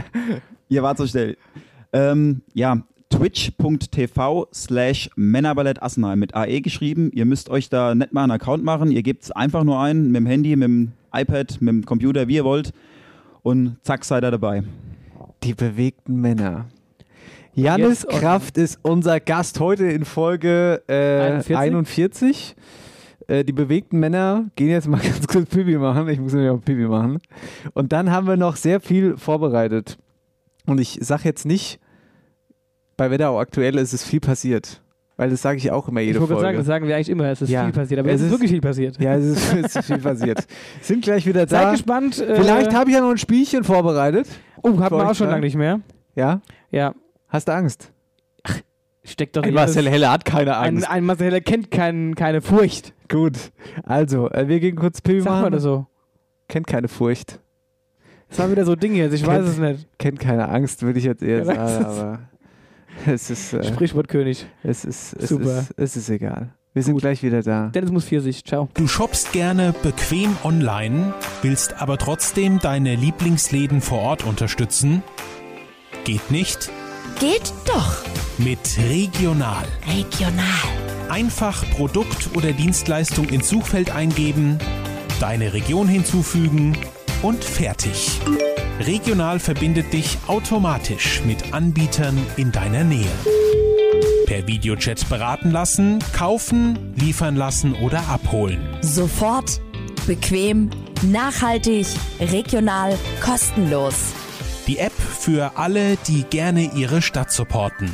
[0.68, 1.36] Ihr wart so schnell.
[1.92, 2.78] Ähm, ja,
[3.10, 7.10] twitch.tv slash Männerballett Assenheim mit AE geschrieben.
[7.12, 8.90] Ihr müsst euch da nicht mal einen Account machen.
[8.92, 12.28] Ihr gebt es einfach nur ein, mit dem Handy, mit dem iPad, mit dem Computer,
[12.28, 12.72] wie ihr wollt.
[13.42, 14.62] Und zack, seid ihr dabei.
[15.42, 16.66] Die bewegten Männer.
[17.54, 21.56] Janis Kraft ist unser Gast heute in Folge äh, 41.
[21.56, 22.56] 41.
[23.30, 26.08] Äh, die bewegten Männer gehen jetzt mal ganz kurz Pipi machen.
[26.08, 27.18] Ich muss nämlich auch Pipi machen.
[27.74, 29.98] Und dann haben wir noch sehr viel vorbereitet.
[30.66, 31.78] Und ich sage jetzt nicht,
[32.96, 34.82] bei Wetterau aktuell ist es viel passiert.
[35.16, 36.42] Weil das sage ich auch immer Ich jede gerade Folge.
[36.46, 37.64] sagen, das sagen wir eigentlich immer, es ist Ja.
[37.64, 38.00] viel passiert.
[38.00, 38.98] Aber Es es ist wirklich viel passiert.
[39.00, 40.46] ja, es ist, es ist viel passiert.
[40.80, 41.70] Sind gleich wieder Seid da.
[41.72, 42.18] gespannt.
[42.18, 44.26] Äh, Vielleicht habe ich ja noch ein Spielchen vorbereitet.
[44.62, 45.80] Oh, hatten wir auch schon lange nicht mehr.
[46.14, 46.40] Ja?
[46.70, 46.94] Ja,
[47.28, 47.92] Hast du Angst?
[49.04, 50.90] Steckt doch Ein in Marcel Heller hat keine Ein, Angst.
[50.90, 52.92] ein Marcel Heller kennt kein, keine Furcht.
[53.08, 53.36] Gut.
[53.84, 55.52] Also, äh, wir gehen kurz Pipi Sag mal machen.
[55.52, 55.86] das so.
[56.48, 57.40] Kennt keine Furcht.
[58.28, 59.88] Das war wieder so Ding jetzt, ich weiß es nicht.
[59.98, 62.18] Kennt keine Angst, würde ich jetzt eher Ja, das sagen, ist- aber
[63.06, 64.46] es ist, äh, Sprichwortkönig.
[64.62, 65.60] es ist, es Super.
[65.60, 66.50] ist, es ist egal.
[66.72, 67.66] Wir sind gleich wieder da.
[67.68, 68.44] Dennis muss Pfirsich.
[68.44, 68.68] Ciao.
[68.74, 75.02] Du shoppst gerne bequem online, willst aber trotzdem deine Lieblingsläden vor Ort unterstützen?
[76.04, 76.70] Geht nicht?
[77.18, 77.96] Geht doch.
[78.38, 79.66] Mit Regional.
[79.86, 80.44] Regional.
[81.08, 84.58] Einfach Produkt oder Dienstleistung ins Suchfeld eingeben,
[85.18, 86.76] deine Region hinzufügen
[87.22, 88.20] und fertig.
[88.80, 93.10] Regional verbindet dich automatisch mit Anbietern in deiner Nähe.
[94.26, 98.60] Per Videochat beraten lassen, kaufen, liefern lassen oder abholen.
[98.80, 99.60] Sofort,
[100.06, 100.70] bequem,
[101.02, 101.86] nachhaltig,
[102.20, 104.14] regional, kostenlos.
[104.70, 107.92] Die App für alle, die gerne ihre Stadt supporten.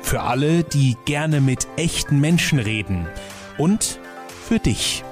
[0.00, 3.06] Für alle, die gerne mit echten Menschen reden.
[3.58, 4.00] Und
[4.48, 5.04] für dich,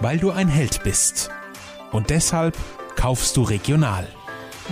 [0.00, 1.30] weil du ein Held bist.
[1.92, 2.58] Und deshalb
[2.94, 4.06] kaufst du regional.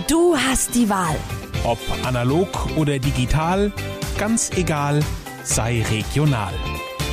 [0.07, 1.15] Du hast die Wahl.
[1.63, 3.71] Ob analog oder digital,
[4.19, 4.99] ganz egal,
[5.43, 6.53] sei regional.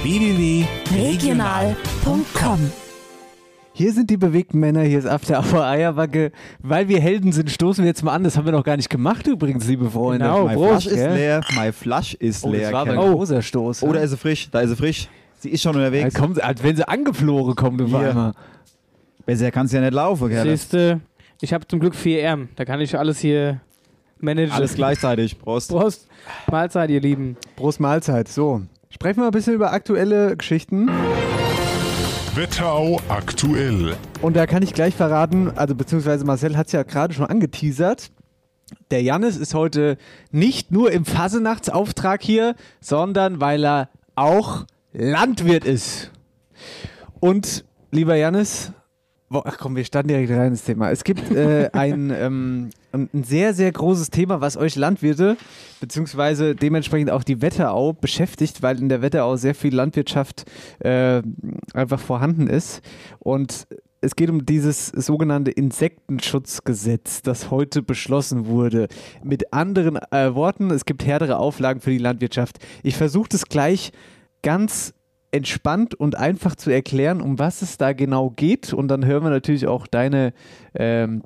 [0.02, 1.78] www.regional.
[3.80, 6.32] Hier sind die bewegten Männer, hier ist After Hour Eierbacke.
[6.62, 8.24] Weil wir Helden sind, stoßen wir jetzt mal an.
[8.24, 10.26] Das haben wir noch gar nicht gemacht übrigens, liebe Freunde.
[10.26, 11.14] Genau, My Prost, Flasch ist gell?
[11.14, 12.60] leer, my Flasch ist Oh, leer.
[12.64, 13.82] das war aber ein großer Stoß.
[13.84, 14.04] Oder ja?
[14.04, 14.50] ist sie frisch?
[14.50, 15.08] Da ist sie frisch.
[15.38, 16.14] Sie ist schon Da unterwegs.
[16.14, 18.10] kommt, als wenn sie angeflogen kommt auf Hier.
[18.10, 18.32] einmal.
[19.24, 20.46] Besser kannst du ja nicht laufen, Kerl.
[20.46, 21.00] Siehste,
[21.40, 22.48] ich habe zum Glück vier Ärmel.
[22.56, 23.62] Da kann ich alles hier
[24.18, 24.52] managen.
[24.52, 25.38] Alles gleichzeitig.
[25.38, 25.70] Prost.
[25.70, 26.06] Prost.
[26.50, 27.38] Mahlzeit, ihr Lieben.
[27.56, 28.28] Prost Mahlzeit.
[28.28, 30.90] So, Sprechen wir ein bisschen über aktuelle Geschichten.
[32.40, 33.98] Wetterau aktuell.
[34.22, 38.10] Und da kann ich gleich verraten, also beziehungsweise Marcel hat es ja gerade schon angeteasert.
[38.90, 39.98] Der Jannis ist heute
[40.30, 46.12] nicht nur im Fasenachtsauftrag hier, sondern weil er auch Landwirt ist.
[47.20, 48.72] Und lieber Jannis,
[49.28, 50.90] ach komm, wir starten direkt rein ins Thema.
[50.90, 55.36] Es gibt äh, ein, ähm, ein sehr, sehr großes Thema, was euch Landwirte,
[55.80, 60.44] beziehungsweise dementsprechend auch die Wetterau beschäftigt, weil in der Wetterau sehr viel Landwirtschaft
[60.80, 61.22] äh,
[61.72, 62.82] einfach vorhanden ist.
[63.18, 63.66] Und
[64.00, 68.88] es geht um dieses sogenannte Insektenschutzgesetz, das heute beschlossen wurde.
[69.22, 72.58] Mit anderen äh, Worten, es gibt härtere Auflagen für die Landwirtschaft.
[72.82, 73.92] Ich versuche das gleich
[74.42, 74.94] ganz
[75.32, 78.72] entspannt und einfach zu erklären, um was es da genau geht.
[78.72, 80.32] Und dann hören wir natürlich auch deine,
[80.74, 81.22] ähm,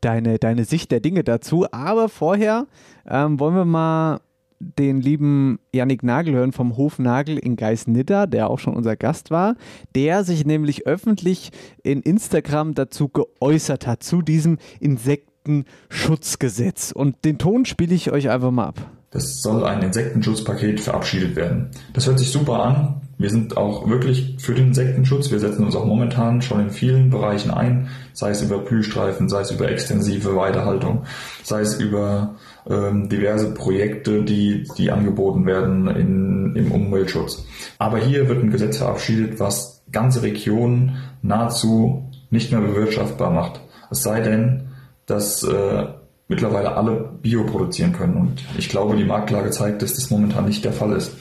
[0.00, 1.66] deine, deine Sicht der Dinge dazu.
[1.70, 2.66] Aber vorher
[3.06, 4.20] ähm, wollen wir mal
[4.58, 9.30] den lieben Yannick Nagel hören vom Hof Nagel in Geisnidda, der auch schon unser Gast
[9.30, 9.56] war,
[9.94, 11.50] der sich nämlich öffentlich
[11.82, 16.92] in Instagram dazu geäußert hat, zu diesem Insektenschutzgesetz.
[16.92, 18.95] Und den Ton spiele ich euch einfach mal ab.
[19.16, 21.70] Es soll ein Insektenschutzpaket verabschiedet werden.
[21.94, 23.00] Das hört sich super an.
[23.18, 25.30] Wir sind auch wirklich für den Insektenschutz.
[25.30, 29.40] Wir setzen uns auch momentan schon in vielen Bereichen ein, sei es über Blühstreifen, sei
[29.40, 31.04] es über extensive Weidehaltung,
[31.42, 32.34] sei es über
[32.68, 37.46] ähm, diverse Projekte, die, die angeboten werden in, im Umweltschutz.
[37.78, 43.60] Aber hier wird ein Gesetz verabschiedet, was ganze Regionen nahezu nicht mehr bewirtschaftbar macht.
[43.90, 44.68] Es sei denn,
[45.06, 45.86] dass äh,
[46.28, 48.16] mittlerweile alle Bio produzieren können.
[48.16, 51.12] Und ich glaube, die Marktlage zeigt, dass das momentan nicht der Fall ist.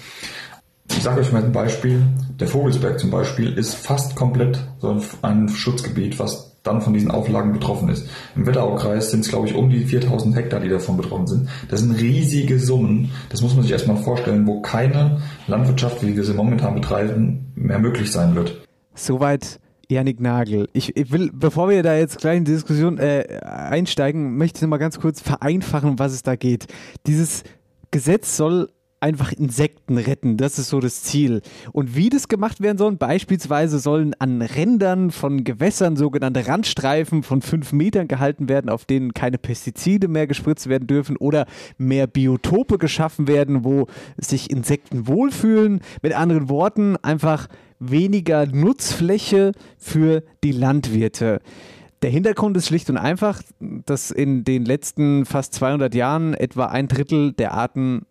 [0.89, 2.01] Ich sage euch mal ein Beispiel.
[2.39, 7.53] Der Vogelsberg zum Beispiel ist fast komplett so ein Schutzgebiet, was dann von diesen Auflagen
[7.53, 8.07] betroffen ist.
[8.35, 11.49] Im Wetteraukreis sind es, glaube ich, um die 4000 Hektar, die davon betroffen sind.
[11.69, 13.11] Das sind riesige Summen.
[13.29, 17.79] Das muss man sich erstmal vorstellen, wo keine Landwirtschaft, wie wir sie momentan betreiben, mehr
[17.79, 18.61] möglich sein wird.
[18.95, 20.67] Soweit Janik Nagel.
[20.73, 24.61] Ich, ich, will, bevor wir da jetzt gleich in die Diskussion äh, einsteigen, möchte ich
[24.61, 26.67] noch mal ganz kurz vereinfachen, was es da geht.
[27.05, 27.43] Dieses
[27.91, 30.37] Gesetz soll einfach Insekten retten.
[30.37, 31.41] Das ist so das Ziel.
[31.71, 37.41] Und wie das gemacht werden soll, beispielsweise sollen an Rändern von Gewässern sogenannte Randstreifen von
[37.41, 41.45] fünf Metern gehalten werden, auf denen keine Pestizide mehr gespritzt werden dürfen oder
[41.77, 45.81] mehr Biotope geschaffen werden, wo sich Insekten wohlfühlen.
[46.01, 47.47] Mit anderen Worten, einfach
[47.79, 51.41] weniger Nutzfläche für die Landwirte.
[52.01, 56.87] Der Hintergrund ist schlicht und einfach, dass in den letzten fast 200 Jahren etwa ein
[56.87, 58.05] Drittel der Arten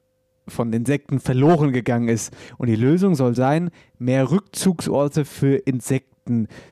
[0.48, 2.34] von Insekten verloren gegangen ist.
[2.58, 6.14] Und die Lösung soll sein, mehr Rückzugsorte für Insekten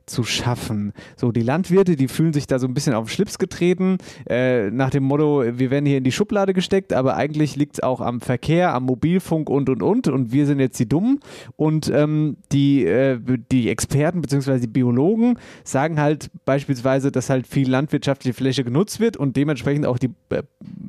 [0.07, 0.93] zu schaffen.
[1.17, 4.71] So, die Landwirte, die fühlen sich da so ein bisschen auf den Schlips getreten, äh,
[4.71, 8.01] nach dem Motto, wir werden hier in die Schublade gesteckt, aber eigentlich liegt es auch
[8.01, 11.21] am Verkehr, am Mobilfunk und und und und wir sind jetzt die Dummen.
[11.57, 13.19] Und ähm, die, äh,
[13.51, 14.59] die Experten bzw.
[14.59, 19.99] die Biologen sagen halt beispielsweise, dass halt viel landwirtschaftliche Fläche genutzt wird und dementsprechend auch
[19.99, 20.43] die äh,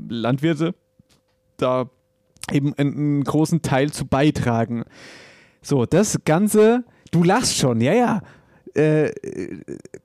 [0.07, 0.73] Landwirte
[1.57, 1.89] da
[2.51, 4.83] eben einen, großen Teil zu beitragen.
[5.61, 8.21] So, das Ganze, du lachst schon, ja, ja
[8.75, 9.11] äh,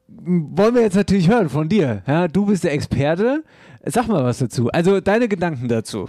[0.09, 2.03] wollen wir jetzt natürlich hören von dir.
[2.07, 3.45] Ja, du bist der Experte.
[3.85, 4.69] Sag mal was dazu.
[4.69, 6.07] Also deine Gedanken dazu.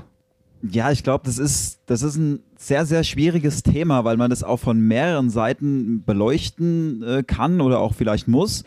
[0.61, 4.43] Ja, ich glaube, das ist, das ist ein sehr, sehr schwieriges Thema, weil man das
[4.43, 8.65] auch von mehreren Seiten beleuchten äh, kann oder auch vielleicht muss.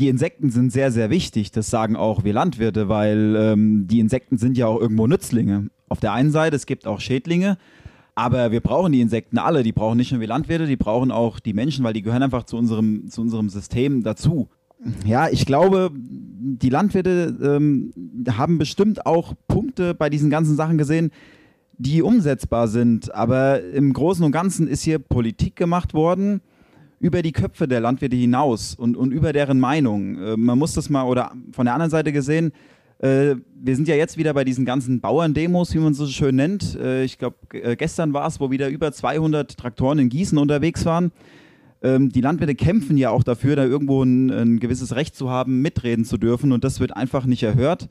[0.00, 4.36] Die Insekten sind sehr, sehr wichtig, das sagen auch wir Landwirte, weil ähm, die Insekten
[4.36, 5.68] sind ja auch irgendwo Nützlinge.
[5.92, 7.58] Auf der einen Seite, es gibt auch Schädlinge,
[8.14, 9.62] aber wir brauchen die Insekten alle.
[9.62, 12.44] Die brauchen nicht nur wir Landwirte, die brauchen auch die Menschen, weil die gehören einfach
[12.44, 14.48] zu unserem, zu unserem System dazu.
[15.04, 17.92] Ja, ich glaube, die Landwirte ähm,
[18.26, 21.10] haben bestimmt auch Punkte bei diesen ganzen Sachen gesehen,
[21.76, 23.14] die umsetzbar sind.
[23.14, 26.40] Aber im Großen und Ganzen ist hier Politik gemacht worden
[27.00, 30.16] über die Köpfe der Landwirte hinaus und, und über deren Meinung.
[30.16, 32.52] Äh, man muss das mal, oder von der anderen Seite gesehen,
[33.02, 36.76] äh, wir sind ja jetzt wieder bei diesen ganzen Bauerndemos, wie man so schön nennt.
[36.76, 40.86] Äh, ich glaube, äh, gestern war es, wo wieder über 200 Traktoren in Gießen unterwegs
[40.86, 41.10] waren.
[41.82, 45.62] Ähm, die Landwirte kämpfen ja auch dafür, da irgendwo ein, ein, gewisses Recht zu haben,
[45.62, 46.52] mitreden zu dürfen.
[46.52, 47.88] Und das wird einfach nicht erhört.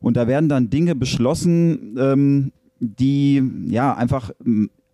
[0.00, 4.32] Und da werden dann Dinge beschlossen, ähm, die ja einfach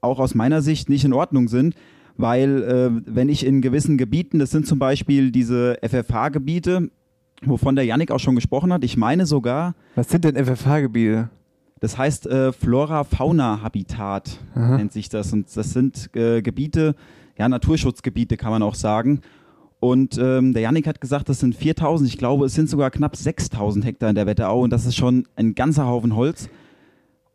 [0.01, 1.75] auch aus meiner Sicht nicht in Ordnung sind
[2.19, 6.91] weil äh, wenn ich in gewissen Gebieten, das sind zum Beispiel diese FFH-Gebiete,
[7.45, 8.85] wovon der Yannick auch schon gesprochen hat.
[8.85, 9.75] Ich meine sogar.
[9.95, 11.31] Was sind denn FFH-Gebiete?
[11.81, 14.39] Das heißt äh, Flora-Fauna-Habitat
[14.77, 15.33] nennt sich das.
[15.33, 16.95] Und das sind äh, Gebiete,
[17.39, 19.21] ja, Naturschutzgebiete kann man auch sagen.
[19.81, 23.15] Und ähm, der Yannick hat gesagt, das sind 4000, ich glaube, es sind sogar knapp
[23.15, 26.49] 6000 Hektar in der Wetterau und das ist schon ein ganzer Haufen Holz.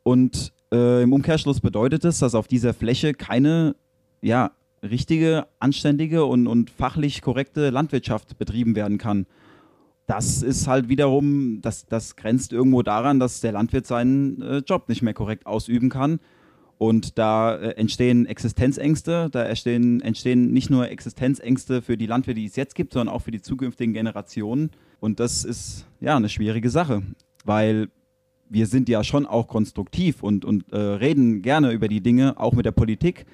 [0.04, 3.76] Und Äh, Im Umkehrschluss bedeutet es, dass auf dieser Fläche keine
[4.22, 9.28] ja, richtige, anständige und, und fachlich korrekte Landwirtschaft betrieben werden kann.
[10.06, 14.90] Das ist halt wiederum, das, das grenzt irgendwo daran, dass der Landwirt seinen äh, Job
[14.90, 16.20] nicht mehr korrekt ausüben kann.
[16.78, 22.46] Und da äh, entstehen Existenzängste, da entstehen, entstehen nicht nur Existenzängste für die Landwirte, die
[22.46, 24.72] es jetzt gibt, sondern auch für die zukünftigen Generationen.
[25.00, 27.04] Und das ist ja eine schwierige Sache,
[27.46, 27.88] weil
[28.50, 32.54] wir sind ja schon auch konstruktiv und, und äh, reden gerne über die Dinge, auch
[32.54, 33.26] mit der Politik.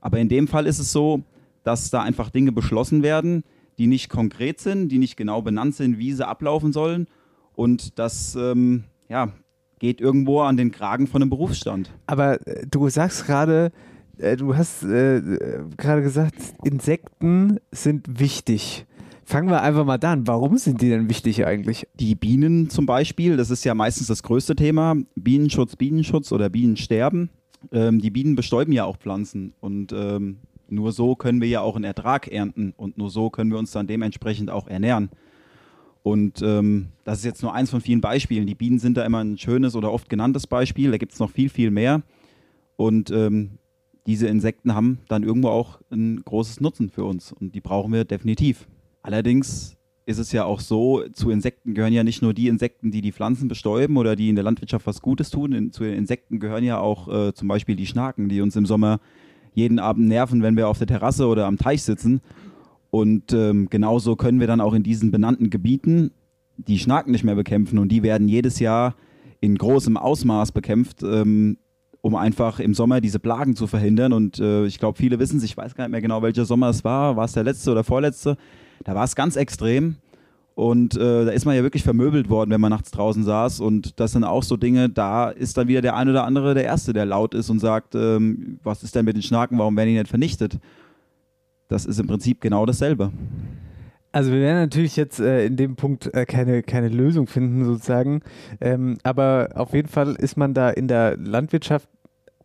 [0.00, 1.22] Aber in dem Fall ist es so,
[1.62, 3.44] dass da einfach Dinge beschlossen werden,
[3.78, 7.06] die nicht konkret sind, die nicht genau benannt sind, wie sie ablaufen sollen.
[7.54, 9.32] Und das ähm, ja,
[9.78, 11.90] geht irgendwo an den Kragen von einem Berufsstand.
[12.06, 13.72] Aber äh, du sagst gerade,
[14.18, 15.20] äh, du hast äh,
[15.76, 18.86] gerade gesagt, Insekten sind wichtig.
[19.24, 20.26] Fangen wir einfach mal da an.
[20.28, 21.88] Warum sind die denn wichtig eigentlich?
[21.98, 24.94] Die Bienen zum Beispiel, das ist ja meistens das größte Thema.
[25.16, 27.30] Bienenschutz, Bienenschutz oder Bienensterben.
[27.72, 31.76] Ähm, die Bienen bestäuben ja auch Pflanzen und ähm, nur so können wir ja auch
[31.76, 35.10] einen Ertrag ernten und nur so können wir uns dann dementsprechend auch ernähren.
[36.02, 38.46] Und ähm, das ist jetzt nur eins von vielen Beispielen.
[38.46, 40.92] Die Bienen sind da immer ein schönes oder oft genanntes Beispiel.
[40.92, 42.02] Da gibt es noch viel, viel mehr.
[42.76, 43.58] Und ähm,
[44.06, 48.04] diese Insekten haben dann irgendwo auch ein großes Nutzen für uns und die brauchen wir
[48.04, 48.68] definitiv.
[49.02, 49.76] Allerdings
[50.06, 53.10] ist es ja auch so, zu Insekten gehören ja nicht nur die Insekten, die die
[53.10, 55.52] Pflanzen bestäuben oder die in der Landwirtschaft was Gutes tun.
[55.52, 58.66] In, zu den Insekten gehören ja auch äh, zum Beispiel die Schnaken, die uns im
[58.66, 59.00] Sommer
[59.56, 62.20] jeden Abend nerven, wenn wir auf der Terrasse oder am Teich sitzen.
[62.90, 66.12] Und ähm, genauso können wir dann auch in diesen benannten Gebieten
[66.58, 67.78] die Schnaken nicht mehr bekämpfen.
[67.78, 68.94] Und die werden jedes Jahr
[69.40, 71.56] in großem Ausmaß bekämpft, ähm,
[72.02, 74.12] um einfach im Sommer diese Plagen zu verhindern.
[74.12, 76.68] Und äh, ich glaube, viele wissen es, ich weiß gar nicht mehr genau, welcher Sommer
[76.68, 77.16] es war.
[77.16, 78.36] War es der letzte oder vorletzte?
[78.84, 79.96] Da war es ganz extrem.
[80.56, 83.60] Und äh, da ist man ja wirklich vermöbelt worden, wenn man nachts draußen saß.
[83.60, 86.64] Und das sind auch so Dinge, da ist dann wieder der ein oder andere der
[86.64, 89.90] Erste, der laut ist und sagt, ähm, was ist denn mit den Schnaken, warum werden
[89.90, 90.58] die nicht vernichtet?
[91.68, 93.12] Das ist im Prinzip genau dasselbe.
[94.12, 98.22] Also wir werden natürlich jetzt äh, in dem Punkt äh, keine, keine Lösung finden sozusagen.
[98.58, 101.86] Ähm, aber auf jeden Fall ist man da in der Landwirtschaft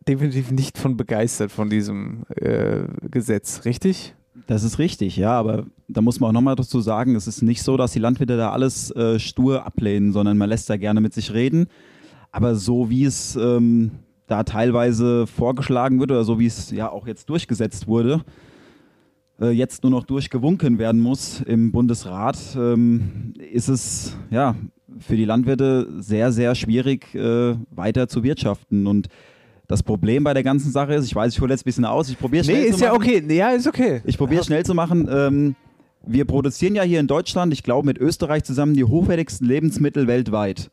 [0.06, 4.14] definitiv nicht von begeistert von diesem äh, Gesetz, richtig?
[4.52, 7.62] Das ist richtig, ja, aber da muss man auch nochmal dazu sagen, es ist nicht
[7.62, 11.14] so, dass die Landwirte da alles äh, stur ablehnen, sondern man lässt da gerne mit
[11.14, 11.68] sich reden.
[12.32, 13.92] Aber so wie es ähm,
[14.26, 18.20] da teilweise vorgeschlagen wird oder so wie es ja auch jetzt durchgesetzt wurde,
[19.40, 24.54] äh, jetzt nur noch durchgewunken werden muss im Bundesrat, ähm, ist es ja
[24.98, 28.86] für die Landwirte sehr, sehr schwierig, äh, weiter zu wirtschaften.
[28.86, 29.08] Und
[29.72, 32.10] das Problem bei der ganzen Sache ist, ich weiß, ich hole jetzt ein bisschen aus,
[32.10, 32.96] ich probiere schnell Nee, zu ist ja machen.
[33.02, 33.22] okay.
[33.26, 34.02] Nee, ja, ist okay.
[34.04, 35.08] Ich probiere schnell zu machen.
[35.10, 35.54] Ähm,
[36.06, 40.70] wir produzieren ja hier in Deutschland, ich glaube mit Österreich zusammen, die hochwertigsten Lebensmittel weltweit.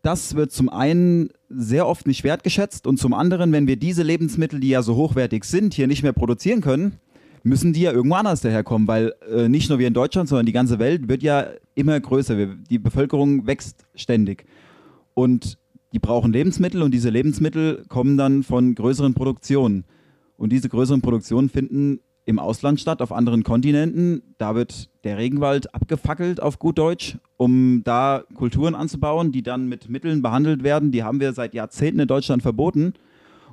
[0.00, 4.60] Das wird zum einen sehr oft nicht wertgeschätzt und zum anderen, wenn wir diese Lebensmittel,
[4.60, 6.94] die ja so hochwertig sind, hier nicht mehr produzieren können,
[7.42, 10.52] müssen die ja irgendwo anders daherkommen, weil äh, nicht nur wir in Deutschland, sondern die
[10.52, 12.38] ganze Welt wird ja immer größer.
[12.38, 14.46] Wir, die Bevölkerung wächst ständig.
[15.14, 15.58] Und
[15.92, 19.84] die brauchen Lebensmittel und diese Lebensmittel kommen dann von größeren Produktionen.
[20.36, 24.22] Und diese größeren Produktionen finden im Ausland statt, auf anderen Kontinenten.
[24.38, 29.88] Da wird der Regenwald abgefackelt, auf gut Deutsch, um da Kulturen anzubauen, die dann mit
[29.88, 30.92] Mitteln behandelt werden.
[30.92, 32.94] Die haben wir seit Jahrzehnten in Deutschland verboten.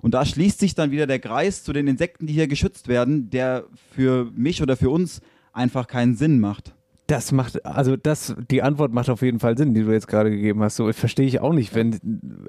[0.01, 3.29] Und da schließt sich dann wieder der Kreis zu den Insekten, die hier geschützt werden,
[3.29, 5.21] der für mich oder für uns
[5.51, 6.73] einfach keinen Sinn macht.
[7.09, 10.29] Das macht, also das, die Antwort macht auf jeden Fall Sinn, die du jetzt gerade
[10.29, 10.75] gegeben hast.
[10.75, 11.99] So verstehe ich auch nicht, wenn,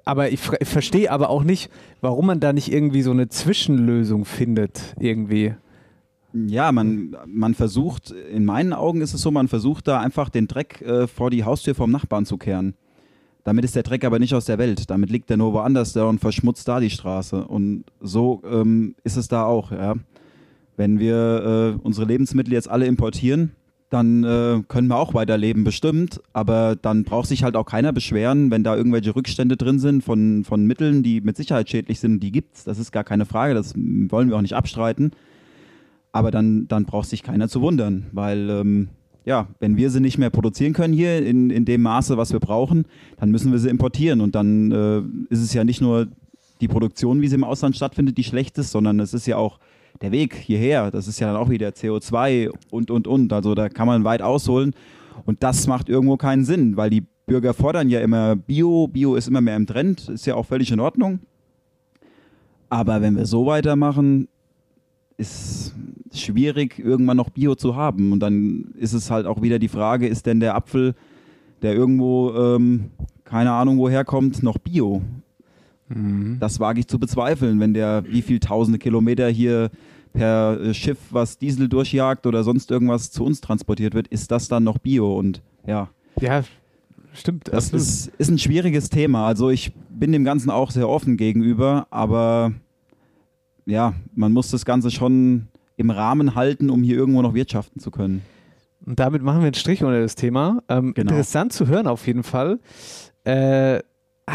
[0.05, 1.71] aber ich, ich verstehe aber auch nicht,
[2.03, 5.55] warum man da nicht irgendwie so eine Zwischenlösung findet, irgendwie.
[6.35, 10.47] Ja, man, man versucht, in meinen Augen ist es so, man versucht da einfach den
[10.47, 12.75] Dreck äh, vor die Haustür vom Nachbarn zu kehren.
[13.45, 14.91] Damit ist der Dreck aber nicht aus der Welt.
[14.91, 17.47] Damit liegt er nur woanders da und verschmutzt da die Straße.
[17.47, 19.73] Und so ähm, ist es da auch.
[19.73, 19.95] Ja.
[20.77, 23.53] Wenn wir äh, unsere Lebensmittel jetzt alle importieren,
[23.91, 26.21] dann äh, können wir auch weiterleben, bestimmt.
[26.33, 30.45] Aber dann braucht sich halt auch keiner beschweren, wenn da irgendwelche Rückstände drin sind von,
[30.45, 32.21] von Mitteln, die mit Sicherheit schädlich sind.
[32.21, 32.65] Die gibt's.
[32.65, 33.55] Das ist gar keine Frage.
[33.55, 35.11] Das wollen wir auch nicht abstreiten.
[36.13, 38.89] Aber dann, dann braucht sich keiner zu wundern, weil ähm,
[39.25, 42.41] ja, wenn wir sie nicht mehr produzieren können hier in, in dem Maße, was wir
[42.41, 42.85] brauchen,
[43.19, 44.21] dann müssen wir sie importieren.
[44.21, 46.09] Und dann äh, ist es ja nicht nur
[46.61, 49.59] die Produktion, wie sie im Ausland stattfindet, die schlecht ist, sondern es ist ja auch
[50.01, 50.91] der Weg hierher.
[50.91, 53.33] Das ist ja dann auch wieder CO2 und, und, und.
[53.33, 54.75] Also da kann man weit ausholen.
[55.25, 58.89] Und das macht irgendwo keinen Sinn, weil die Bürger fordern ja immer Bio.
[58.89, 61.21] Bio ist immer mehr im Trend, ist ja auch völlig in Ordnung.
[62.69, 64.29] Aber wenn wir so weitermachen,
[65.17, 65.75] ist
[66.13, 68.13] schwierig, irgendwann noch Bio zu haben.
[68.13, 70.95] Und dann ist es halt auch wieder die Frage, ist denn der Apfel,
[71.63, 72.91] der irgendwo, ähm,
[73.25, 75.03] keine Ahnung woher kommt, noch Bio?
[76.39, 79.71] Das wage ich zu bezweifeln, wenn der wie viel tausende Kilometer hier
[80.13, 84.49] per äh, Schiff was Diesel durchjagt oder sonst irgendwas zu uns transportiert wird, ist das
[84.49, 85.17] dann noch Bio?
[85.19, 85.89] Und ja,
[86.21, 86.45] Ja,
[87.13, 87.49] stimmt.
[87.49, 87.83] das absolut.
[87.83, 89.27] ist, ist ein schwieriges Thema.
[89.27, 92.53] Also ich bin dem Ganzen auch sehr offen gegenüber, aber
[93.67, 97.91] ja, man muss das Ganze schon im Rahmen halten, um hier irgendwo noch wirtschaften zu
[97.91, 98.23] können.
[98.87, 100.63] Und damit machen wir einen Strich unter das Thema.
[100.69, 101.11] Ähm, Genau.
[101.11, 102.59] Interessant zu hören auf jeden Fall.
[103.25, 103.81] Äh,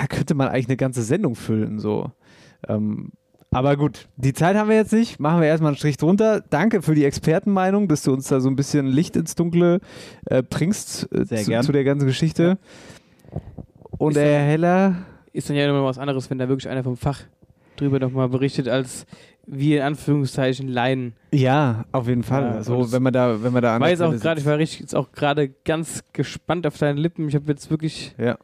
[0.09, 2.11] könnte man eigentlich eine ganze Sendung füllen, so.
[2.67, 3.11] Ähm,
[3.51, 5.19] aber gut, die Zeit haben wir jetzt nicht.
[5.19, 6.43] Machen wir erstmal einen Strich drunter.
[6.49, 9.79] Danke für die Expertenmeinung, dass du uns da so ein bisschen Licht ins Dunkle
[10.25, 12.57] äh, bringst äh, zu, zu der ganzen Geschichte.
[13.97, 14.95] Und Ist der Herr Heller,
[15.31, 17.21] Ist dann ja immer was anderes, wenn da wirklich einer vom Fach
[17.77, 19.05] drüber nochmal berichtet, als
[19.45, 21.13] wir in Anführungszeichen Laien.
[21.31, 22.43] ja, auf jeden Fall.
[22.43, 24.95] Ja, so, wenn man da, wenn man da jetzt auch gerade, ich war richtig, jetzt
[24.95, 27.29] auch gerade ganz gespannt auf deine Lippen.
[27.29, 28.37] Ich habe jetzt wirklich Ja.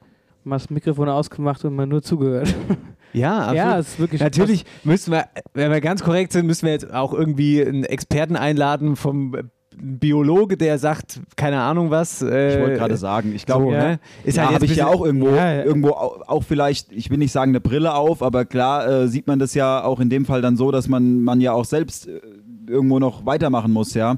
[0.43, 2.53] Mal das Mikrofon ausgemacht und mal nur zugehört.
[3.13, 3.57] Ja, absolut.
[3.57, 4.21] ja, es ist wirklich.
[4.21, 8.37] Natürlich müssen wir, wenn wir ganz korrekt sind, müssen wir jetzt auch irgendwie einen Experten
[8.37, 9.35] einladen vom
[9.75, 12.21] Biologe, der sagt, keine Ahnung was.
[12.21, 13.83] Äh, Ich wollte gerade sagen, ich glaube, so, ja.
[13.83, 13.99] ne?
[14.23, 15.63] Ist ja, halt habe ich ja auch irgendwo, Ja, ja.
[15.65, 19.27] irgendwo au- auch vielleicht, ich will nicht sagen eine Brille auf, aber klar äh, sieht
[19.27, 22.07] man das ja auch in dem Fall dann so, dass man, man ja auch selbst
[22.07, 22.21] äh,
[22.67, 24.15] irgendwo noch weitermachen muss, ja.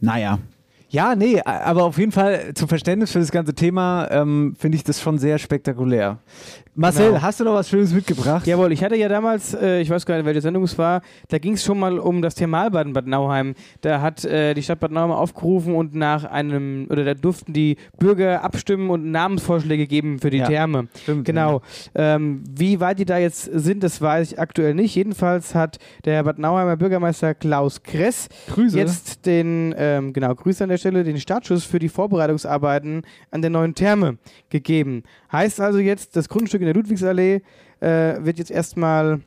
[0.00, 0.38] Naja,
[0.90, 4.84] Ja, nee, aber auf jeden Fall zum Verständnis für das ganze Thema ähm, finde ich
[4.84, 6.18] das schon sehr spektakulär.
[6.80, 7.22] Marcel, Genau.
[7.22, 8.46] hast du noch was Schönes mitgebracht?
[8.46, 11.38] Jawohl, ich hatte ja damals, äh, ich weiß gar nicht, welche Sendung es war, da
[11.38, 13.54] ging es schon mal um das Thermalbad in Bad Nauheim.
[13.80, 17.78] Da hat äh, die Stadt Bad Nauheim aufgerufen und nach einem, oder da durften die
[17.98, 20.86] Bürger abstimmen und Namensvorschläge geben für die Ja, Therme.
[21.02, 21.62] Stimmt, Genau.
[21.96, 24.94] Ähm, wie weit die da jetzt sind, das weiß ich aktuell nicht.
[24.94, 28.54] Jedenfalls hat der Bad Nauheimer Bürgermeister Klaus Kress Ja.
[28.54, 28.78] Grüße.
[28.78, 33.02] jetzt den, ähm, genau, Grüße an der Stelle, den Startschuss für die Vorbereitungsarbeiten
[33.32, 34.18] an der neuen Therme
[34.48, 35.02] gegeben.
[35.30, 37.42] Heißt also jetzt, das Grundstück in der Ludwigsallee
[37.80, 37.88] äh,
[38.20, 39.20] wird jetzt erstmal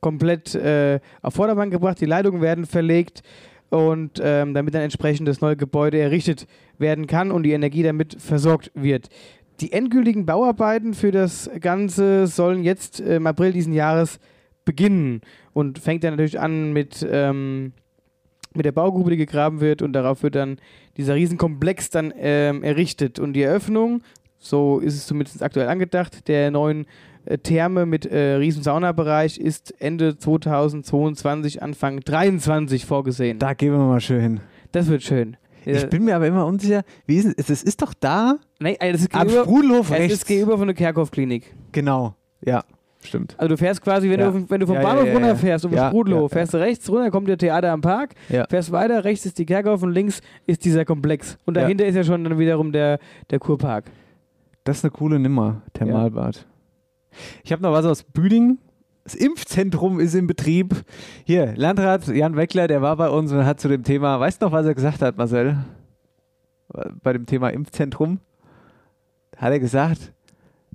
[0.00, 3.22] komplett äh, auf Vordermann gebracht, die Leitungen werden verlegt
[3.70, 6.46] und ähm, damit dann entsprechend das neue Gebäude errichtet
[6.78, 9.08] werden kann und die Energie damit versorgt wird.
[9.60, 14.18] Die endgültigen Bauarbeiten für das Ganze sollen jetzt äh, im April diesen Jahres
[14.64, 15.20] beginnen
[15.52, 17.72] und fängt dann natürlich an mit, ähm,
[18.54, 20.58] mit der Baugrube, die gegraben wird und darauf wird dann
[20.96, 24.02] dieser Riesenkomplex dann ähm, errichtet und die Eröffnung,
[24.44, 26.86] so ist es zumindest aktuell angedacht, der neuen
[27.24, 33.38] äh, Therme mit äh, riesen Saunabereich ist Ende 2022, Anfang 23 vorgesehen.
[33.38, 34.40] da gehen wir mal schön hin.
[34.72, 35.36] Das wird schön.
[35.64, 37.48] Ich Äh, bin mir aber immer unsicher, wie ist es?
[37.48, 40.74] Es ist doch da nee, äh, das ist am gegenüber, es ist gegenüber von der
[40.76, 41.54] Kerkhoff-Klinik.
[41.72, 42.14] Genau,
[42.44, 42.62] ja,
[43.02, 43.34] stimmt.
[43.38, 44.30] Also du fährst quasi, wenn, Ja.
[44.30, 46.28] du, wenn du vom Ja, Bahnhof ja, runterfährst, um den Ja, ja.
[46.28, 48.14] fährst du rechts runter, kommt der Theater am Park,
[48.50, 51.38] fährst weiter, rechts ist die Kerkhoff und links ist dieser Komplex.
[51.46, 52.98] Und dahinter ist ja schon dann wiederum der,
[53.30, 53.84] der Kurpark.
[54.64, 56.46] Das ist eine coole Nimmer, Thermalbad.
[57.44, 58.58] Ich habe noch was aus Büdingen.
[59.04, 60.74] Das Impfzentrum ist in Betrieb.
[61.24, 64.46] Hier, Landrat Jan Weckler, der war bei uns und hat zu dem Thema, weißt du
[64.46, 65.58] noch, was er gesagt hat, Marcel?
[67.02, 68.20] Bei dem Thema Impfzentrum?
[69.36, 70.12] Hat er gesagt,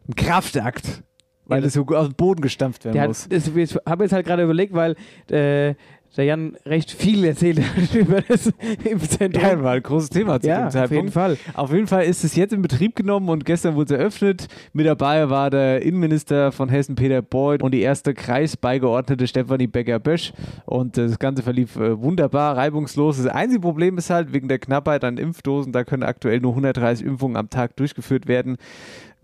[0.07, 1.03] ein Kraftakt,
[1.45, 3.23] weil Ja, es so aus dem Boden gestampft werden Der muss.
[3.25, 4.95] hat, das, ich habe jetzt halt gerade überlegt, weil
[5.31, 5.73] äh,
[6.17, 8.51] der Jan recht viel erzählt hat über das
[8.83, 9.41] Impfzentrum.
[9.43, 11.13] Ja, war ein großes Thema zu Ja, dem auf jeden Zeitpunkt.
[11.13, 11.37] Fall.
[11.53, 14.47] Auf jeden Fall ist es jetzt in Betrieb genommen und gestern wurde es eröffnet.
[14.73, 20.33] Mit dabei war der Innenminister von Hessen, Peter Beuth, und die erste Kreisbeigeordnete Stefanie Becker-Bösch.
[20.65, 23.17] Und äh, das Ganze verlief äh, wunderbar, reibungslos.
[23.17, 27.05] Das einzige Problem ist halt wegen der Knappheit an Impfdosen, da können aktuell nur 130
[27.05, 28.57] Impfungen am Tag durchgeführt werden.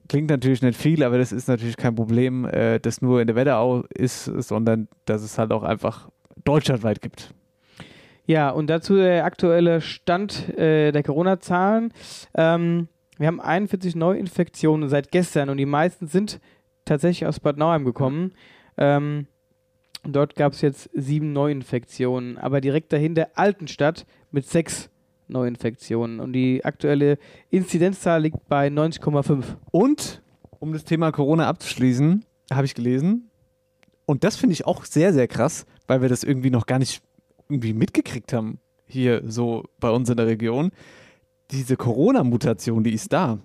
[0.07, 3.35] Klingt natürlich nicht viel, aber das ist natürlich kein Problem, äh, das nur in der
[3.35, 6.09] Wetterau ist, sondern dass es halt auch einfach
[6.43, 7.33] deutschlandweit gibt.
[8.27, 11.93] Ja, und dazu der aktuelle Stand äh, der Corona-Zahlen.
[12.33, 16.39] Ähm, wir haben 41 Neuinfektionen seit gestern und die meisten sind
[16.85, 18.33] tatsächlich aus Bad Nauheim gekommen.
[18.77, 19.27] Ähm,
[20.03, 24.89] dort gab es jetzt sieben Neuinfektionen, aber direkt dahinter Altenstadt mit sechs
[25.27, 27.17] Neuinfektionen und die aktuelle
[27.49, 29.43] Inzidenzzahl liegt bei 90,5.
[29.71, 30.21] Und,
[30.59, 33.29] um das Thema Corona abzuschließen, habe ich gelesen,
[34.05, 37.01] und das finde ich auch sehr, sehr krass, weil wir das irgendwie noch gar nicht
[37.49, 40.71] irgendwie mitgekriegt haben, hier so bei uns in der Region.
[41.51, 43.39] Diese Corona-Mutation, die ist da.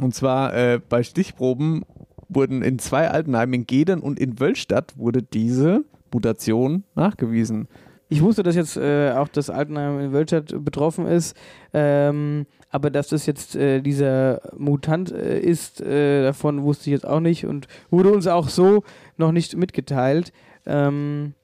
[0.00, 1.84] Und zwar äh, bei Stichproben
[2.28, 7.68] wurden in zwei Altenheimen, in Gedern und in Wölstadt, wurde diese Mutation nachgewiesen.
[8.08, 11.36] Ich wusste, dass jetzt äh, auch das Altenheim in Wölstadt betroffen ist,
[11.72, 17.06] ähm, aber dass das jetzt äh, dieser Mutant äh, ist, äh, davon wusste ich jetzt
[17.06, 18.84] auch nicht und wurde uns auch so
[19.16, 20.32] noch nicht mitgeteilt.
[20.66, 21.34] Ähm,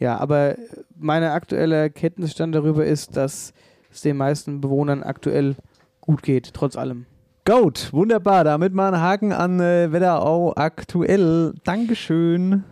[0.00, 0.56] ja, aber
[0.98, 3.52] mein aktueller Kenntnisstand darüber ist, dass
[3.92, 5.56] es den meisten Bewohnern aktuell
[6.00, 7.04] gut geht, trotz allem.
[7.44, 8.44] Gut, wunderbar.
[8.44, 11.52] Damit mal einen Haken an äh, Wetterau aktuell.
[11.64, 12.64] Dankeschön.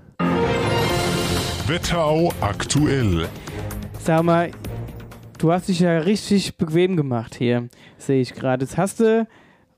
[1.67, 3.29] Wetterau aktuell.
[4.01, 4.51] Sag mal,
[5.39, 7.69] du hast dich ja richtig bequem gemacht hier,
[7.99, 8.65] sehe ich gerade.
[8.65, 9.27] Jetzt hast du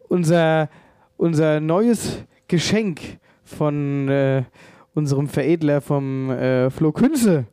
[0.08, 0.68] unser,
[1.16, 4.44] unser neues Geschenk von äh,
[4.94, 7.46] unserem Veredler vom äh, Flo Künze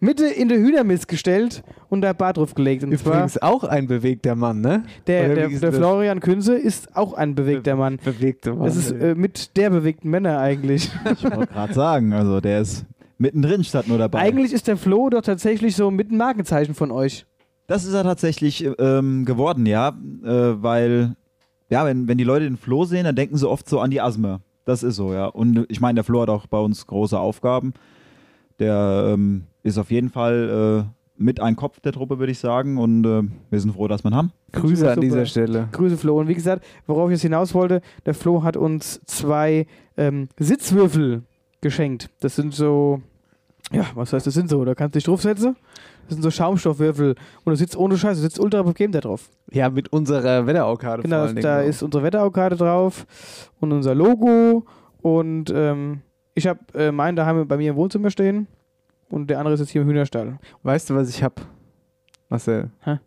[0.00, 2.82] Mitte in der Hühnermist gestellt und da Bart drauf gelegt.
[2.82, 4.82] Und zwar Übrigens auch ein bewegter Mann, ne?
[5.06, 5.72] der, der, der?
[5.72, 7.98] Florian Künze ist auch ein bewegter Mann.
[8.02, 8.64] Bewegter Mann.
[8.64, 10.90] Das ist äh, mit der bewegten Männer eigentlich.
[11.10, 12.86] Ich wollte gerade sagen, also der ist
[13.18, 14.20] mittendrin statt nur dabei.
[14.20, 17.26] Eigentlich ist der Flo doch tatsächlich so mit ein Markenzeichen von euch.
[17.66, 19.88] Das ist er tatsächlich ähm, geworden, ja,
[20.24, 21.14] äh, weil,
[21.68, 24.00] ja, wenn, wenn die Leute den Flo sehen, dann denken sie oft so an die
[24.00, 24.40] Asthma.
[24.70, 25.26] Das ist so, ja.
[25.26, 27.74] Und ich meine, der Flo hat auch bei uns große Aufgaben.
[28.60, 32.78] Der ähm, ist auf jeden Fall äh, mit ein Kopf der Truppe, würde ich sagen.
[32.78, 34.32] Und äh, wir sind froh, dass wir ihn haben.
[34.52, 35.00] Grüße an Super.
[35.00, 35.68] dieser Stelle.
[35.72, 36.20] Grüße Flo.
[36.20, 39.66] Und wie gesagt, worauf ich jetzt hinaus wollte, der Flo hat uns zwei
[39.96, 41.24] ähm, Sitzwürfel
[41.60, 42.08] geschenkt.
[42.20, 43.02] Das sind so,
[43.72, 44.64] ja, was heißt das sind so?
[44.64, 45.56] Da kannst du dich draufsetzen.
[46.10, 47.14] Das sind so Schaumstoffwürfel.
[47.44, 49.30] Und du sitzt ohne Scheiß, du sitzt ultra bequem da drauf.
[49.52, 51.42] Ja, mit unserer Wetteraukarte Genau, vor allen Dingen.
[51.44, 51.64] da auch.
[51.64, 53.06] ist unsere Wetteraukarte drauf
[53.60, 54.64] und unser Logo.
[55.02, 56.00] Und ähm,
[56.34, 58.48] ich habe äh, meinen daheim bei mir im Wohnzimmer stehen.
[59.08, 60.38] Und der andere ist jetzt hier im Hühnerstall.
[60.64, 61.40] Weißt du, was ich hab?
[62.28, 62.70] Marcel?
[62.84, 62.98] Hä?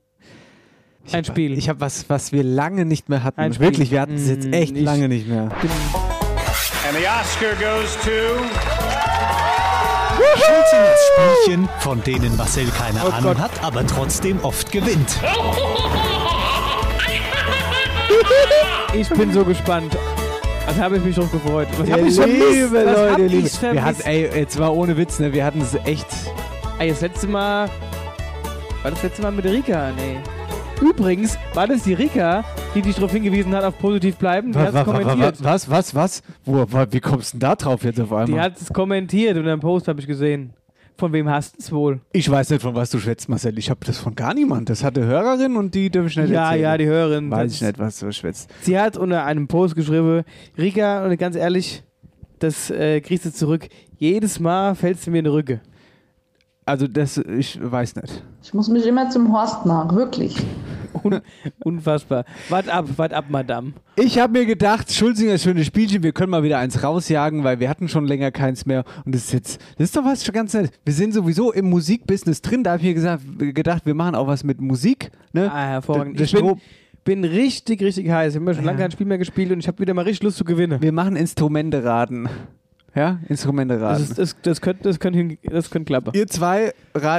[1.06, 1.58] Ich Ein hab- Spiel.
[1.58, 3.40] Ich habe was, was wir lange nicht mehr hatten.
[3.42, 3.68] Ein Spiel.
[3.68, 5.44] Wirklich, wir hatten es jetzt Mm, echt ich- lange nicht mehr.
[5.44, 8.73] And the Oscar goes to.
[10.36, 11.00] Schulzingers
[11.44, 13.40] Spielchen, von denen Marcel keine Oh Ahnung Gott.
[13.44, 15.18] hat, aber trotzdem oft gewinnt.
[18.94, 19.98] Ich bin so gespannt.
[20.68, 21.68] Also habe ich mich drauf gefreut.
[21.78, 22.40] Was Ja, hab ich vermisst?
[22.52, 23.50] liebe Was hab Leute, ich liebe.
[23.50, 23.62] vermisst?
[23.74, 25.34] Wir hatten, ey, jetzt mal ohne Witz, ne?
[25.34, 26.06] Wir hatten es echt.
[26.80, 27.70] Ey, das letzte Mal.
[28.84, 29.92] War das letzte Mal mit Rika?
[29.96, 30.20] Nee.
[30.82, 32.44] Übrigens war das die Rika,
[32.76, 34.52] die dich darauf hingewiesen hat, auf positiv bleiben.
[34.52, 35.44] Die hat es kommentiert.
[35.44, 36.22] was, was, was?
[36.44, 38.42] Wo, wo, wie kommst du denn da drauf jetzt auf Die einmal?
[38.42, 40.54] hat es kommentiert und einen Post habe ich gesehen.
[40.96, 42.02] Von wem hast du es wohl?
[42.12, 43.58] ich weiß nicht, von was du schwätzt, Marcel.
[43.58, 44.70] Ich habe das von gar niemand.
[44.70, 46.62] Das hat eine Hörerin und die darf ich nicht Ja, erzählen.
[46.64, 47.32] ja, die Hörerin.
[47.32, 48.50] Weiß ich nicht, was du schwätzt.
[48.62, 50.24] Sie hat unter einem Post geschrieben,
[50.58, 51.84] Rika, und ganz ehrlich,
[52.40, 53.68] das äh, kriegst du zurück.
[53.98, 55.62] Jedes Mal fällst du mir in die Rücke.
[56.66, 58.24] Also, das, ich weiß nicht.
[58.44, 60.36] Ich muss mich immer zum Horst nach, wirklich.
[61.04, 61.22] Un
[61.64, 62.26] unfassbar.
[62.50, 63.74] Wart ab, wart ab, Madame.
[63.96, 67.70] Ich habe mir gedacht, Schulzinger schönes Spielchen, wir können mal wieder eins rausjagen, weil wir
[67.70, 68.84] hatten schon länger keins mehr.
[69.06, 70.72] Und das ist jetzt, das ist doch was schon ganz nett.
[70.86, 72.64] Wir sind sowieso im Musikbusiness drin.
[72.64, 75.12] Da habe ich mir gesagt, gedacht, wir machen auch was mit Musik.
[75.32, 75.52] Ne?
[75.52, 76.20] Ah, hervorragend.
[76.20, 76.36] Der- Ich
[77.04, 78.34] bin, richtig, richtig heiß.
[78.36, 78.86] Ich habe schon lange Ja.
[78.86, 80.82] kein Spiel mehr gespielt und ich habe wieder mal richtig Lust zu gewinnen.
[80.82, 82.30] Wir machen Instrumente raten.
[82.96, 84.04] Ja, Instrumente Das, raten.
[84.04, 86.12] ist, das, das könnte das könnt, hin- das könnt klappen.
[86.14, 86.72] ihr zwei,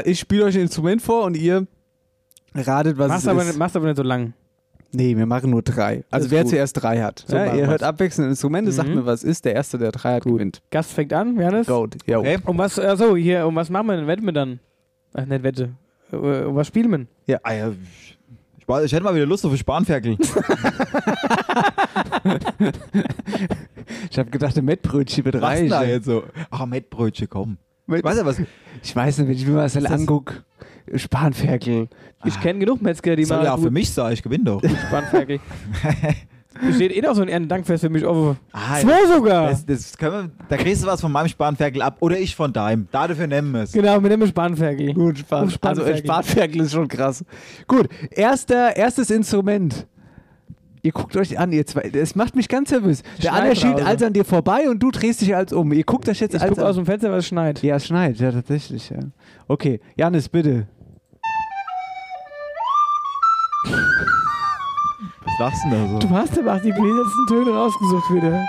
[0.04, 1.66] ich spiele euch ein Instrument vor und ihr
[2.54, 3.46] ratet, was Machst es aber, ist.
[3.48, 4.32] nicht, machst aber nicht so lang.
[4.92, 6.04] Nee, wir machen nur drei.
[6.10, 6.50] Also wer gut.
[6.50, 7.24] zuerst drei hat.
[7.26, 8.94] So ja, ihr hört abwechselnd Instrumente, sagt Mhm.
[8.96, 9.44] mir, was ist.
[9.44, 10.62] Der Erste, der drei hat, gewinnt.
[10.70, 11.66] Gast fängt an, Johannes.
[11.66, 11.96] Goat.
[12.06, 12.20] Jo.
[12.20, 12.38] Okay.
[12.44, 14.06] Um was, achso, hier, um was machen wir denn?
[14.06, 14.60] Wetten wir dann?
[15.14, 15.70] Ach, nicht Wette.
[16.12, 17.38] Äh, Um was spielen wir?
[17.42, 20.16] Ah, ja, ich, ich, hätte mal wieder Lust auf ein Spanferkel.
[24.10, 25.82] Ich habe gedacht, ein Mettbrötchen wird Was denn reich.
[25.82, 26.24] da jetzt so?
[26.50, 27.58] Ach, Mettbrötchen, komm.
[27.86, 28.40] Met- Weißt du was?
[28.82, 30.44] Ich weiß nicht, wenn ich mir das- angucke,
[30.94, 31.88] Spanferkel.
[32.24, 34.62] Ich kenne genug Metzger, die Soll mal ja auch für mich sein, ich gewinne doch.
[34.88, 35.40] Spanferkel.
[36.62, 38.38] Besteht eh noch so ein Ehrendankfest für mich offen.
[38.52, 39.50] Ah, Zwei sogar!
[39.50, 42.52] Das, das können wir, da kriegst du was von meinem Spanferkel ab oder ich von
[42.52, 42.86] deinem.
[42.92, 43.72] Dafür nennen wir es.
[43.72, 44.94] Genau, mit dem Spanferkel.
[44.94, 45.92] Gut, Span also Spanferkel.
[45.94, 47.24] ein Spanferkel ist schon krass.
[47.66, 49.86] Gut, erster, erstes Instrument.
[50.84, 51.88] Ihr guckt euch an, ihr zwei.
[51.88, 53.02] Das macht mich ganz nervös.
[53.22, 53.86] Der schiebt draußen.
[53.86, 55.72] als an dir vorbei und du drehst dich als um.
[55.72, 56.66] Ihr guckt euch jetzt Ich als gucke an.
[56.68, 57.62] aus dem Fenster, was es schneit.
[57.62, 58.98] Ja, es schneit, ja, tatsächlich, ja.
[59.48, 60.66] Okay, Janis, bitte.
[65.24, 65.98] Was lachst du denn da so?
[66.06, 68.44] Du hast aber auch die bläsersten Töne rausgesucht wieder.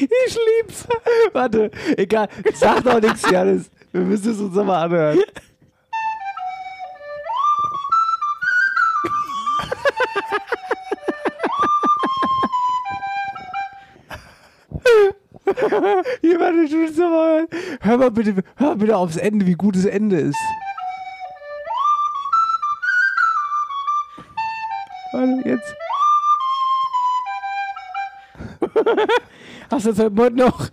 [0.00, 0.88] ich lieb's.
[1.32, 3.70] Warte, egal, sag doch nichts, Janis.
[3.92, 5.18] Wir müssen es uns nochmal anhören.
[16.98, 17.46] Hören.
[17.80, 20.38] Hör mal bitte, hör bitte aufs Ende, wie gut das Ende ist.
[25.12, 25.74] Warte, jetzt.
[29.70, 30.68] Hast du jetzt heute Morgen noch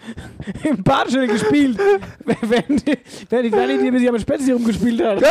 [0.64, 1.80] im Badstelle gespielt?
[2.42, 2.98] Während die,
[3.30, 5.24] während die Dani dir mit ihrem Spätzle rumgespielt hat.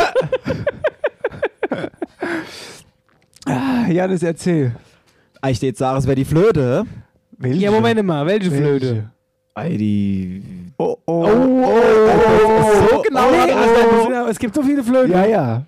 [3.45, 4.75] Ah, Janis, erzähl.
[5.41, 6.85] Ah, Ich jetzt sage, es wäre die Flöte.
[7.37, 7.59] Welche?
[7.59, 8.85] Ja, Moment mal, welche Flöte?
[8.87, 9.11] Welche?
[9.57, 10.43] Die.
[10.77, 11.71] Oh, oh, Oh, oh,
[12.45, 13.19] oh, so genau.
[13.19, 14.27] Oh, also, oh.
[14.29, 15.11] es gibt so viele Flöten.
[15.11, 15.65] Ja, ja.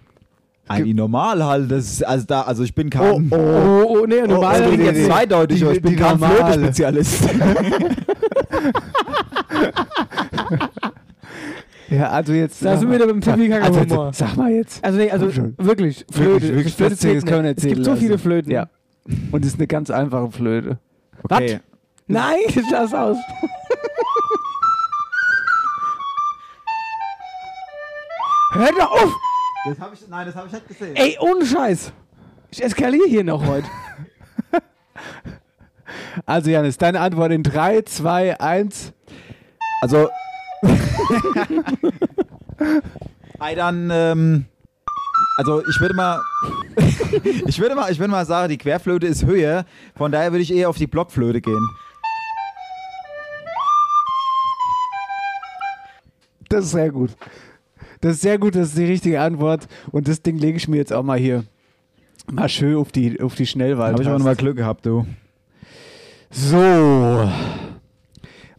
[0.68, 3.30] Ein normal halt, das ist, also da, also ich bin kein.
[3.30, 4.60] Oh, oh, oh, nee, normal.
[4.60, 6.18] das klingt jetzt zweideutig, aber ich bin kein.
[6.18, 7.30] Flöte-Spezialist.
[11.90, 12.64] Ja, also jetzt.
[12.66, 14.84] Da sind wir wieder beim Pipi also, jetzt, Sag mal jetzt.
[14.84, 15.28] Also nee, also
[15.58, 16.32] wirklich, Flöte.
[16.32, 17.58] Wirklich, wirklich, Flöte das können wir nicht.
[17.60, 18.18] Es gibt so viele.
[18.18, 18.52] Flöten.
[18.52, 18.68] Ja.
[19.32, 20.80] Und es ist eine ganz einfache Flöte.
[21.24, 21.60] Okay.
[22.08, 23.18] Nein, jetzt lass aus.
[28.54, 29.14] Hör doch auf!
[29.66, 30.96] Das hab ich, nein, das habe ich nicht gesehen.
[30.96, 31.92] Ey, ohne Scheiß.
[32.52, 33.68] Ich eskaliere hier noch heute.
[36.26, 38.94] Also, Janis, deine Antwort in 3, 2, 1.
[39.82, 40.10] Also.
[43.40, 44.46] Ei, dann, ähm,
[45.38, 46.22] also ich würde mal,
[47.48, 50.54] ich würde mal, ich würde mal sagen, die Querflöte ist höher, von daher würde ich
[50.54, 51.68] eher auf die Blockflöte gehen.
[56.54, 57.10] Das ist sehr gut.
[58.00, 59.68] Das ist sehr gut, das ist die richtige Antwort.
[59.92, 61.46] Und das Ding lege ich mir jetzt auch mal hier
[62.32, 63.92] mal schön auf die, auf die Schnellwahl.
[63.92, 65.08] Habe ich aber nochmal Glück gehabt, du.
[66.30, 67.28] So.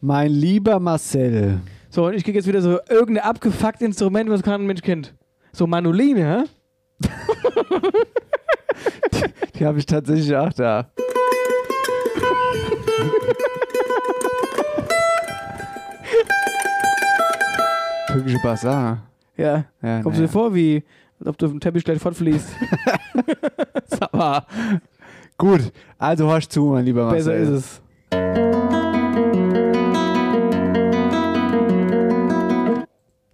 [0.01, 1.61] Mein lieber Marcel.
[1.89, 5.15] So, und ich krieg jetzt wieder so irgendein abgefuckt Instrument, was kein Mensch kennt.
[5.53, 6.49] So Manoline,
[7.01, 7.09] hä?
[9.57, 10.91] Die habe ich tatsächlich auch da.
[18.15, 19.03] Türkische Bazaar.
[19.37, 19.65] Ja.
[19.83, 20.85] Ja, Kommst du dir vor, wie
[21.19, 22.49] als ob du auf dem Teppich gleich fortfließt?
[24.13, 24.47] Mal.
[25.37, 27.25] Gut, also horch zu, mein lieber Marcel.
[27.25, 27.83] Besser ist es.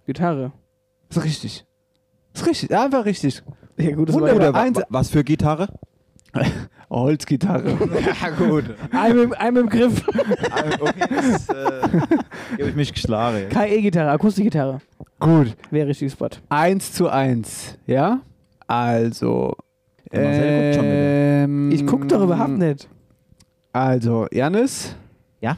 [0.07, 0.51] Gitarre.
[1.09, 1.65] Ist richtig.
[2.33, 3.43] Ist richtig, einfach richtig.
[3.77, 4.53] Ja, gut, das Wunderbar.
[4.53, 5.67] war Eins, Was für Gitarre?
[6.91, 7.69] Holzgitarre.
[8.21, 8.65] ja, gut.
[8.91, 10.05] Ein im, ein im Griff.
[10.07, 11.87] okay, das äh,
[12.57, 13.47] gebe ich mich geschlagen.
[13.49, 14.81] KE-Gitarre, Akustikgitarre.
[15.19, 15.55] Gut.
[15.71, 16.29] Wäre richtig Spot.
[16.49, 18.19] 1 zu 1, ja?
[18.67, 19.55] Also.
[20.11, 22.89] Marcel guckt schon ähm, Ich guck doch überhaupt nicht.
[23.71, 24.93] Also, Janis?
[25.39, 25.55] Ja?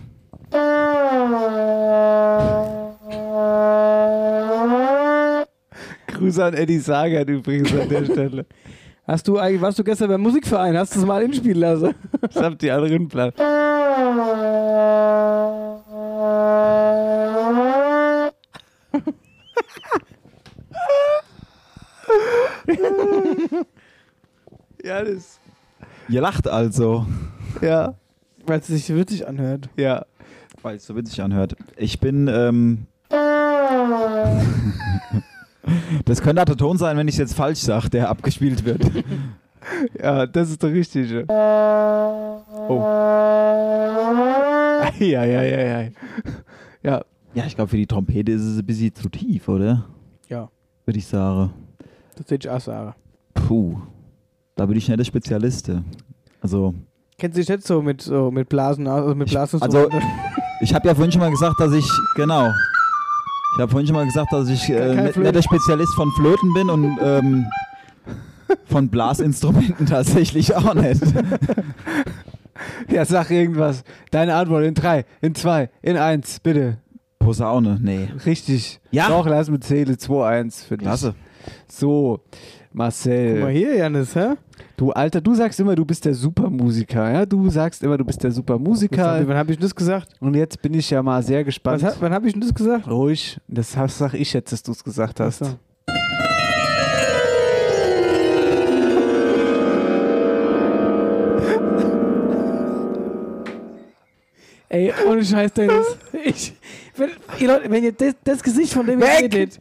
[6.07, 8.45] Grüße an Eddie Sagan übrigens an der Stelle.
[9.05, 10.77] Hast du eigentlich, warst du gestern beim Musikverein?
[10.77, 11.93] Hast du es mal inspielen lassen?
[12.29, 13.35] Ich hab die anderen Platz.
[24.81, 25.39] Janis.
[26.07, 27.05] Ihr lacht also.
[27.61, 27.95] Ja.
[28.45, 29.67] Weil es sich witzig anhört.
[29.75, 30.05] Ja.
[30.61, 31.57] Weil es so witzig anhört.
[31.75, 32.87] Ich bin, ähm.
[36.05, 38.81] das könnte der Ton sein, wenn ich es jetzt falsch sage, der abgespielt wird.
[39.97, 41.23] Ja, das ist der richtige.
[41.29, 42.79] Oh.
[44.99, 45.89] Ja, ja, ja, ja.
[46.83, 47.01] Ja.
[47.33, 49.85] Ja, ich glaube, für die Trompete ist es ein bisschen zu tief, oder?
[50.27, 50.49] Ja.
[50.85, 51.53] Würde ich sagen.
[52.17, 52.93] Das hätte ich auch sagen.
[53.33, 53.77] Puh.
[54.55, 55.71] Da bin ich nicht der Spezialist.
[56.41, 56.73] Also,
[57.17, 59.03] Kennst du dich jetzt so mit, so mit Blasen aus?
[59.03, 59.87] Also mit Blasen also
[60.61, 62.51] ich habe ja vorhin schon mal gesagt, dass ich, genau.
[63.55, 65.19] Ich habe vorhin schon mal gesagt, dass ich äh, Flöte.
[65.19, 67.45] nicht der Spezialist von Flöten bin und ähm,
[68.65, 71.01] von Blasinstrumenten tatsächlich auch nicht.
[72.89, 73.83] Ja, sag irgendwas.
[74.11, 76.77] Deine Antwort in 3, in 2, in 1, bitte.
[77.19, 78.09] Posaune, nee.
[78.25, 78.79] Richtig.
[78.91, 79.07] Ja.
[79.07, 80.85] Doch, lass mit Zähle 2-1 für dich.
[80.85, 81.15] Klasse.
[81.67, 82.21] So,
[82.73, 83.33] Marcel.
[83.33, 84.33] Guck mal hier, Janis, hä?
[84.77, 87.25] Du Alter, du sagst immer, du bist der Supermusiker, ja?
[87.25, 89.21] Du sagst immer, du bist der Supermusiker.
[89.27, 90.09] Wann habe ich das gesagt?
[90.19, 91.83] Und jetzt bin ich ja mal sehr gespannt.
[91.83, 92.87] Was, wann habe ich denn das gesagt?
[92.89, 93.39] Ruhig.
[93.47, 95.39] Das sag ich jetzt, dass du es gesagt hast.
[95.39, 95.45] So.
[104.69, 105.97] Ey, ohne Scheiß, Dennis.
[106.25, 106.53] Ich,
[106.97, 109.31] wenn, ihr Leute, wenn ihr das, das Gesicht von dem ihr Weg!
[109.31, 109.59] seht,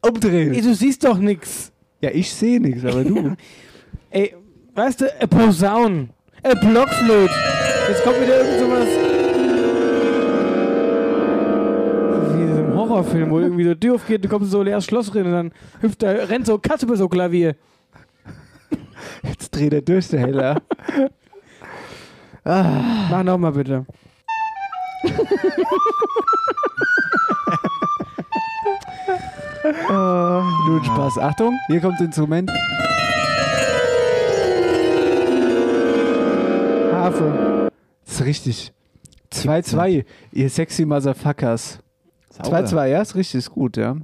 [0.00, 0.52] Umdrehen.
[0.52, 1.71] ey, du siehst doch nix.
[2.02, 3.36] Ja, ich sehe nichts, aber du.
[4.10, 4.34] Ey,
[4.74, 6.10] weißt du, a Posaun,
[6.42, 7.32] a Blockflöte.
[7.88, 8.86] Jetzt kommt wieder irgend sowas.
[12.34, 15.14] Wie in einem Horrorfilm, wo irgendwie die Tür aufgeht, du kommst so ein leeres Schloss
[15.14, 17.54] rein und dann hüpft da, rennt so Katze über so Klavier.
[19.22, 20.60] Jetzt dreht er durch, der Heller.
[22.44, 23.86] ah, Mach nochmal bitte.
[29.64, 31.18] nur ein Spaß.
[31.18, 32.50] Achtung, hier kommt das Instrument.
[36.92, 37.70] Harfe.
[38.04, 38.72] Das ist richtig.
[39.32, 41.78] 2-2, ihr sexy Motherfuckers.
[42.30, 42.58] Sauber.
[42.58, 43.96] 2-2, ja, ist richtig, ist gut, ja.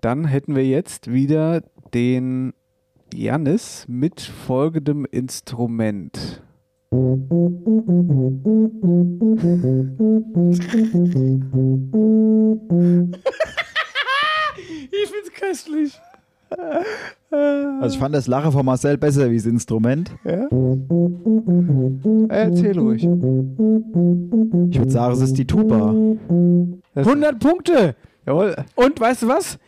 [0.00, 1.62] Dann hätten wir jetzt wieder
[1.94, 2.52] den
[3.14, 6.42] Jannis mit folgendem Instrument.
[14.90, 16.00] Ich find's köstlich.
[17.30, 20.12] Also ich fand das Lachen von Marcel besser wie das Instrument.
[20.24, 20.46] Ja?
[22.28, 23.02] Erzähl ruhig.
[23.02, 23.08] Ich
[24.78, 25.92] würde sagen, es ist die Tuba.
[26.94, 27.96] 100 Punkte.
[28.26, 28.54] Jawohl.
[28.76, 29.58] Und weißt du was?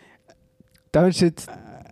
[0.93, 1.47] Damit steht.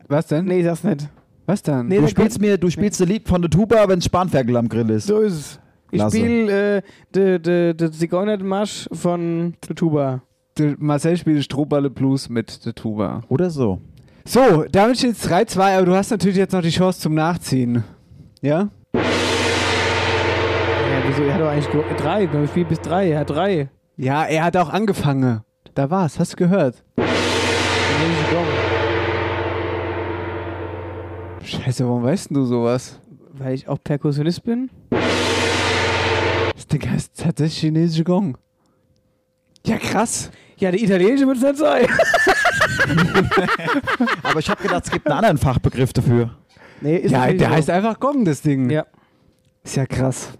[0.08, 0.44] Was denn?
[0.44, 1.08] Nee, sag's nicht.
[1.46, 1.88] Was dann?
[1.88, 4.90] Nee, Du spielst mir, du spielst ein Lied von der Tuba, wenn Spanferkel am Grill
[4.90, 5.06] ist.
[5.06, 5.60] So ist es.
[5.92, 6.82] Ich spiele äh,
[7.14, 10.22] de, de, de Zigeunermarsch von der Tuba.
[10.58, 13.22] Der Marcel spielt Strohballe Blues mit der Tuba.
[13.28, 13.80] Oder so.
[14.24, 17.84] So, damit steht es 3-2, aber du hast natürlich jetzt noch die Chance zum Nachziehen.
[18.40, 18.70] Ja?
[18.94, 19.00] Ja,
[21.06, 21.22] wieso?
[21.24, 22.26] Er hat doch eigentlich ge- drei.
[22.26, 23.10] Beim Spiel bis drei.
[23.10, 23.68] Er hat drei.
[23.96, 25.42] Ja, er hat auch angefangen.
[25.74, 26.82] Da war's, hast du gehört?
[31.44, 32.98] Scheiße, warum weißt denn du sowas?
[33.34, 34.70] Weil ich auch Perkussionist bin.
[34.90, 38.36] Das Ding heißt tatsächlich chinesische Gong.
[39.64, 40.30] Ja, krass.
[40.58, 41.86] Ja, die italienische wird es nicht sein.
[44.22, 46.30] Aber ich habe gedacht, es gibt einen anderen Fachbegriff dafür.
[46.80, 47.54] Nee, ist Ja, der so.
[47.54, 48.70] heißt einfach Gong, das Ding.
[48.70, 48.86] Ja.
[49.62, 50.32] Ist ja krass.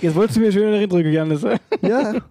[0.00, 1.42] Jetzt wolltest du mir schön in den drücken, Janis.
[1.82, 2.14] Ja.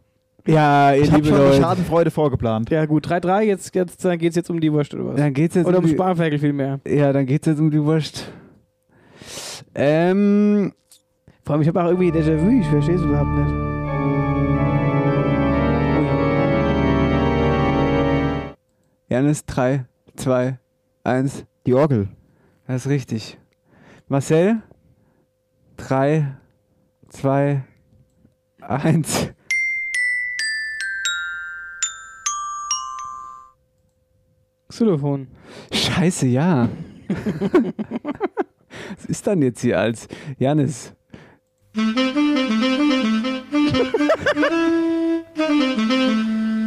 [0.48, 1.62] Ja, ihr Ich habe liebe schon eine Leute.
[1.62, 2.72] Schadenfreude vorgeplant.
[2.72, 3.06] Ja, gut.
[3.08, 3.42] 3-3.
[3.42, 5.16] Jetzt, jetzt dann geht's jetzt um die Wurst oder was?
[5.18, 6.80] Dann geht's jetzt oder um um die, Spanferkel vielmehr.
[6.88, 8.28] Ja, dann geht's jetzt um die Wurst.
[9.76, 10.74] Ähm,
[11.46, 12.60] Vor allem, ich habe auch irgendwie Déjà-vu.
[12.60, 13.71] Ich verstehe es überhaupt nicht.
[19.12, 19.86] Janis, 3,
[20.16, 20.58] 2,
[21.04, 21.46] 1.
[21.66, 22.08] Die Orgel.
[22.66, 23.38] Das ist richtig.
[24.08, 24.62] Marcel,
[25.76, 26.38] 3,
[27.10, 27.62] 2,
[28.62, 29.34] 1.
[34.70, 35.28] Xylophon.
[35.74, 36.70] Scheiße, ja.
[38.96, 40.08] Was ist dann jetzt hier als
[40.40, 40.94] Janis?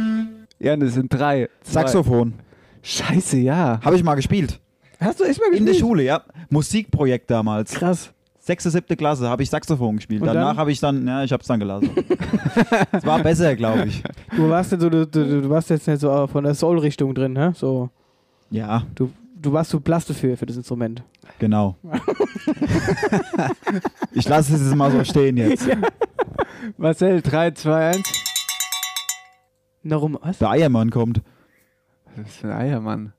[0.59, 1.49] Janis sind drei.
[1.63, 1.81] zwei.
[1.81, 2.33] Saxophon.
[2.81, 3.79] Scheiße, ja.
[3.83, 4.59] Habe ich mal gespielt.
[4.99, 5.69] Hast du echt mal In gespielt?
[5.69, 6.21] der Schule, ja.
[6.49, 7.73] Musikprojekt damals.
[7.73, 8.11] Krass.
[8.39, 10.21] Sechste, siebte Klasse habe ich Saxophon gespielt.
[10.21, 10.57] Und Danach dann?
[10.57, 11.89] habe ich dann, ja, ich habe es dann gelassen.
[12.91, 14.03] Es war besser, glaube ich.
[14.35, 17.35] Du warst nicht so, du, du, du warst jetzt nicht so von der Soul-Richtung drin,
[17.37, 17.51] hä?
[17.55, 17.89] So.
[18.51, 21.01] Ja, Du, du warst zu blass dafür, für das Instrument.
[21.39, 21.75] genau.
[24.13, 25.67] Ich lasse es jetzt mal so stehen jetzt.
[26.77, 28.24] Marcel, 3, 2, 1.
[29.87, 30.17] Warum?
[30.21, 30.39] Was?
[30.39, 31.21] Der Eiermann kommt.
[32.15, 33.13] Was ist für ein Eiermann?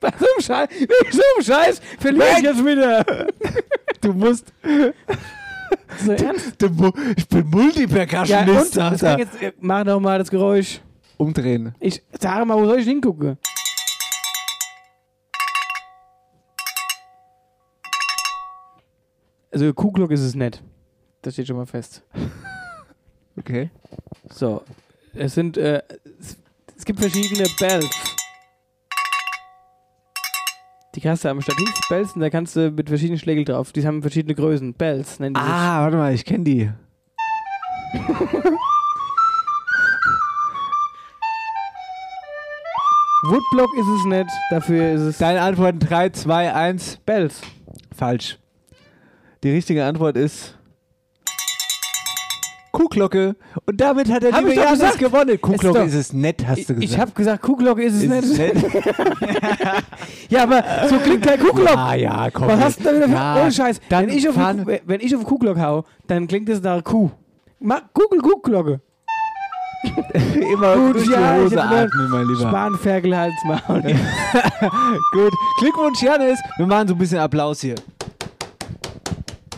[0.00, 0.68] Bei so einem Scheiß,
[1.10, 3.26] so einem Scheiß verliere ich jetzt wieder.
[4.00, 4.52] Du musst.
[6.04, 6.54] So ernst?
[6.62, 7.44] Du, mu- ich bin Ja?
[7.58, 10.80] Multipercussionist, kann jetzt, äh, mach doch mal das Geräusch.
[11.16, 11.74] Umdrehen.
[11.80, 13.36] Ich sag mal, wo soll ich hingucken?
[19.50, 20.62] Also Kuhglock ist es nicht.
[21.22, 22.02] Das steht schon mal fest.
[23.38, 23.70] Okay.
[24.28, 24.62] So.
[25.14, 25.82] Es sind, äh,
[26.18, 26.36] es,
[26.76, 27.88] es gibt verschiedene Bells.
[30.94, 33.72] Die kannst du am Stativ Bells und da kannst du mit verschiedenen Schlägeln drauf.
[33.72, 34.74] Die haben verschiedene Größen.
[34.74, 35.48] Bells nennen die sich.
[35.48, 36.70] Ah, warte mal, ich kenne die.
[43.22, 46.98] Woodblock ist es nicht, dafür ist es Deine Antworten 3, 2, 1.
[47.06, 47.40] Bells.
[47.94, 48.38] Falsch.
[49.42, 50.56] Die richtige Antwort ist.
[52.72, 53.34] Kuhglocke.
[53.66, 55.40] Und damit hat der Hab liebe ich Janis gewonnen.
[55.40, 56.82] Kuhglocke doch- ist es nett, hast du gesagt.
[56.84, 58.54] Ich habe gesagt, Kuhglock ist es Ist es nett?
[60.28, 61.74] Ja, aber so klingt kein Kuhglock.
[61.74, 62.46] Ja, ja, komm.
[62.48, 63.80] Was hast du wieder für Ja, Ohne Scheiß.
[63.88, 67.10] Wenn ich, auf wenn ich auf Kuhglock hau, dann klingt es nach Kuh.
[67.92, 68.80] Google Kuhglocke.
[70.52, 72.48] Immer Gut, durch ja, die ich Hose atmen, mein Lieber.
[72.48, 73.80] Spanferkel Hals Maul.
[75.12, 75.32] Gut.
[75.58, 76.38] Glückwunsch, Janis.
[76.58, 77.74] Wir machen so ein bisschen Applaus hier.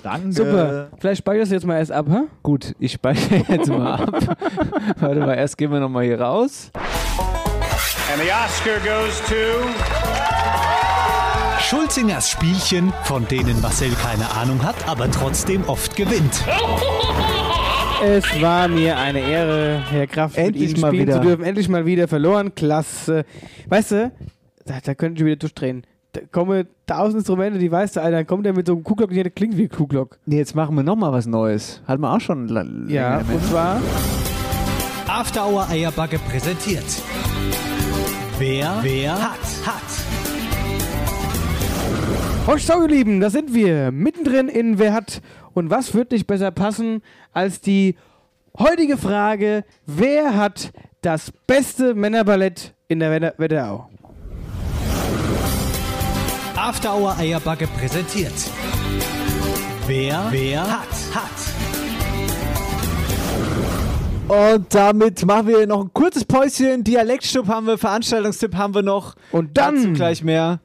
[0.02, 0.32] Danke.
[0.32, 0.88] Super.
[0.98, 2.22] Vielleicht speicherst du jetzt mal erst ab, hä?
[2.42, 4.36] Gut, ich speichere jetzt mal ab.
[5.00, 6.70] Warte mal, erst gehen wir nochmal hier raus.
[6.74, 9.68] And the Oscar goes to.
[11.60, 16.44] Schulzingers Spielchen, von denen Marcel keine Ahnung hat, aber trotzdem oft gewinnt.
[18.04, 21.16] Es war mir eine Ehre, Herr Kraft, Endlich mit Ihnen mal spielen wieder.
[21.16, 21.44] zu dürfen.
[21.44, 22.54] Endlich mal wieder verloren.
[22.54, 23.24] Klasse.
[23.68, 24.12] Weißt du,
[24.66, 25.86] da, da könnte ich wieder durchdrehen.
[26.14, 29.10] Da kommen tausend Instrumente, die weißt du, Alter, dann kommt der mit so einem Kuhglock,
[29.10, 30.18] der klingt wie ein Kuhglock.
[30.26, 31.80] Nee, jetzt machen wir nochmal was Neues.
[31.86, 32.48] Hatten wir auch schon
[32.88, 33.80] Ja, länger, und zwar
[35.08, 36.84] After Hour Eierbacke präsentiert.
[38.38, 39.82] Wer, wer hat, hat.
[42.46, 43.90] Hosch so, ihr Lieben, da sind wir.
[43.92, 45.22] Mittendrin in Wer hat
[45.54, 47.00] und was wird nicht besser passen
[47.32, 47.94] als die
[48.58, 53.88] heutige Frage: Wer hat das beste Männerballett in der Wetter- Wetterau?
[56.62, 58.32] After Hour Eierbacke präsentiert.
[59.88, 61.30] Wer, wer hat, hat.
[64.28, 66.84] Und damit machen wir noch ein kurzes Päuschen.
[66.84, 69.16] Dialektstub haben wir, Veranstaltungstipp haben wir noch.
[69.32, 70.60] Und dann Dazu gleich mehr.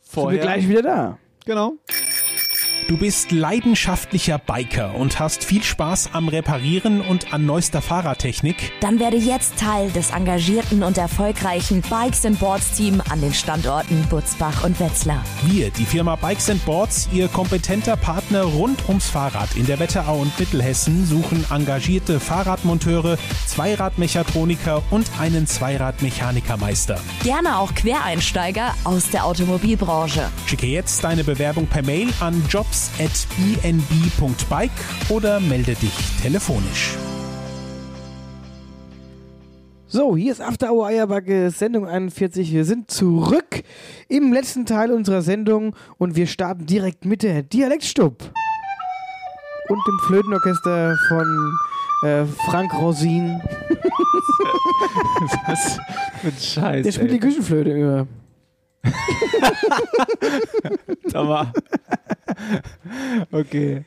[0.00, 0.40] Vorher.
[0.42, 1.18] Sind wir gleich wieder da.
[1.44, 1.74] Genau.
[2.88, 8.72] Du bist leidenschaftlicher Biker und hast viel Spaß am Reparieren und an neuester Fahrradtechnik?
[8.80, 14.02] Dann werde jetzt Teil des engagierten und erfolgreichen Bikes and Boards Team an den Standorten
[14.10, 15.24] Butzbach und Wetzlar.
[15.46, 20.18] Wir, die Firma Bikes and Boards, ihr kompetenter Partner rund ums Fahrrad in der Wetterau
[20.18, 23.16] und Mittelhessen, suchen engagierte Fahrradmonteure,
[23.46, 26.98] Zweiradmechatroniker und einen Zweiradmechanikermeister.
[27.22, 30.28] Gerne auch Quereinsteiger aus der Automobilbranche.
[30.46, 34.70] Schicke jetzt deine Bewerbung per Mail an jobs@bnb.bike
[35.10, 35.92] oder melde dich
[36.22, 36.96] telefonisch.
[39.86, 42.50] So, hier ist After Hour Eierbacke, Sendung 41.
[42.50, 43.62] Wir sind zurück
[44.08, 48.22] im letzten Teil unserer Sendung und wir starten direkt mit der Dialektstub
[49.68, 51.52] und dem Flötenorchester von
[52.04, 53.38] äh, Frank Rosin.
[55.46, 55.78] Was
[56.22, 56.84] für ein Scheiß.
[56.84, 57.18] Der spielt ey.
[57.18, 58.06] die Küchenflöte
[61.12, 61.14] immer.
[61.14, 61.52] Aber.
[63.30, 63.84] okay.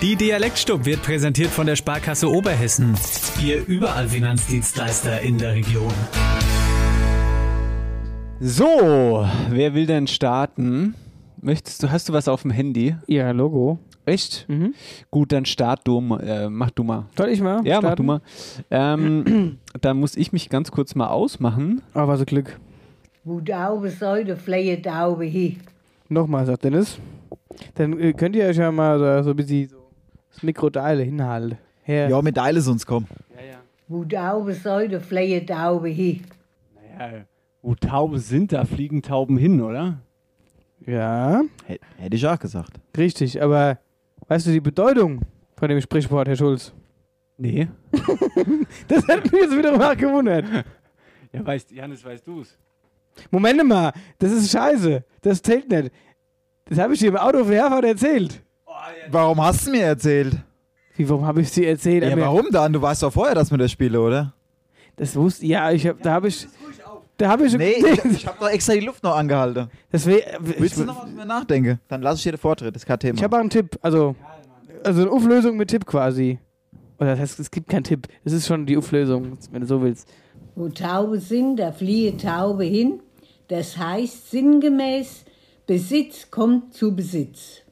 [0.00, 2.96] Die Dialektstub wird präsentiert von der Sparkasse Oberhessen.
[3.40, 5.92] Ihr überall Finanzdienstleister in der Region.
[8.40, 10.94] So, wer will denn starten?
[11.40, 12.96] Möchtest du, hast du was auf dem Handy?
[13.06, 13.78] Ja, Logo.
[14.04, 14.48] Echt?
[14.48, 14.74] Mhm.
[15.10, 17.06] Gut, dann start du, äh, mach du mal.
[17.16, 17.64] Soll ich mal?
[17.64, 17.96] Ja, mach starten?
[17.96, 18.20] du mal.
[18.70, 21.82] Ähm, dann muss ich mich ganz kurz mal ausmachen.
[21.94, 22.58] Ah, was ein Glück.
[23.24, 25.60] Wo Dauben soll, da fliehen Dauben hin.
[26.08, 26.98] Nochmal, sagt Dennis.
[27.74, 29.76] Dann äh, könnt ihr euch ja mal so, so ein bisschen so
[30.32, 31.58] das Mikro da hinhalten.
[31.84, 32.08] Her.
[32.08, 33.06] Ja, mit Eile sonst komm.
[33.88, 36.22] Wo Dauben soll, da fliehen Dauben hin.
[36.98, 37.24] Naja,
[37.60, 39.98] wo Tauben sind, da fliegen Tauben hin, oder?
[40.86, 41.42] Ja.
[41.98, 42.72] Hätte ich auch gesagt.
[42.96, 43.78] Richtig, aber
[44.32, 45.20] weißt du die Bedeutung
[45.58, 46.72] von dem Sprichwort, Herr Schulz?
[47.36, 47.68] Nee.
[48.88, 50.46] Das hat mich jetzt wieder mal gewundert.
[51.32, 52.56] Ja, weißt, Janis, weißt du's?
[53.30, 55.04] Moment mal, das ist scheiße.
[55.20, 55.92] Das zählt nicht.
[56.64, 58.42] Das habe ich dir im Auto auf der Herfahrt erzählt.
[59.10, 60.34] Warum hast du mir erzählt?
[60.96, 62.02] Wie, warum habe ich es dir erzählt?
[62.02, 62.72] Ja, Aber warum dann?
[62.72, 64.34] Du weißt doch vorher, dass wir das spielen, oder?
[64.96, 66.46] Das wusste ja, ich hab, da habe ich.
[67.22, 67.56] Da habe ich.
[67.56, 69.68] Nee, ich, ich habe doch extra die Luft noch angehalten.
[69.92, 71.78] Das wär, Willst du noch was mehr nachdenken?
[71.86, 73.16] Dann lass ich dir den Vortritt, das ist kein Thema.
[73.16, 73.78] Ich habe auch einen Tipp.
[73.80, 74.16] Also,
[74.82, 76.40] also eine Auflösung mit Tipp quasi.
[76.98, 78.08] Oder das heißt, es gibt keinen Tipp.
[78.24, 80.12] Es ist schon die Auflösung, wenn du so willst.
[80.56, 83.00] Wo Tauben sind, da fliehen Tauben hin.
[83.46, 85.24] Das heißt sinngemäß,
[85.68, 87.62] Besitz kommt zu Besitz.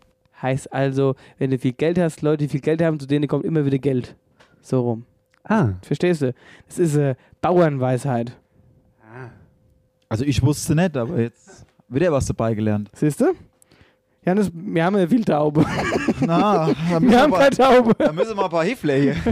[0.41, 3.45] Heißt also, wenn du viel Geld hast, Leute, die viel Geld haben, zu denen kommt
[3.45, 4.15] immer wieder Geld.
[4.63, 5.07] So rum.
[5.43, 5.71] Ah.
[5.83, 6.35] Verstehst du?
[6.69, 8.37] Das ist äh, Bauernweisheit.
[10.11, 12.91] Also ich wusste nicht, aber jetzt wieder was dabei gelernt.
[12.93, 13.33] Siehst du?
[14.25, 15.65] Janis, wir haben eine Wildtaube.
[16.21, 17.95] Na, dann wir haben keine Taube.
[17.97, 19.17] Da müssen wir mal ein paar Hefle hier.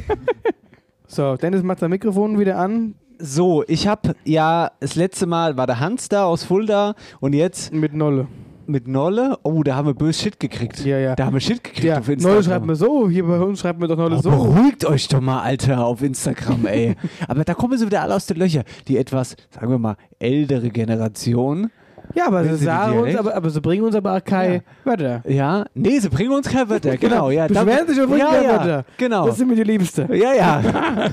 [1.11, 2.95] So, Dennis macht sein Mikrofon wieder an.
[3.19, 7.73] So, ich habe ja das letzte Mal war der Hans da aus Fulda und jetzt
[7.73, 8.29] mit Nolle.
[8.71, 9.39] Mit Nolle?
[9.45, 10.85] Oh, da haben wir böse Shit gekriegt.
[10.85, 11.17] Ja, ja.
[11.17, 12.35] Da haben wir Shit gekriegt Ja, auf Instagram.
[12.35, 14.31] Nolle schreibt mir so, hier bei uns schreibt mir doch Nolle Oh, so.
[14.31, 16.95] beruhigt euch doch mal, Alter, auf Instagram, ey.
[17.29, 18.65] Aber da kommen sie wieder alle aus den Löchern.
[18.87, 21.71] Die etwas, sagen wir mal, ältere Generation.
[22.15, 25.23] Ja, aber sie sagen uns, aber, aber sie bringen uns aber auch keine Wörter.
[25.29, 27.31] Ja, nee, sie bringen uns keine Wörter, genau.
[27.31, 28.85] Ja, da- Beschweren sich und bringen ja, keine ja, Wörter.
[28.97, 29.27] Genau.
[29.27, 30.09] Das sind mir die Liebste.
[30.15, 30.63] Ja, ja.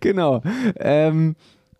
[0.00, 0.42] genau.
[0.78, 1.36] Ähm,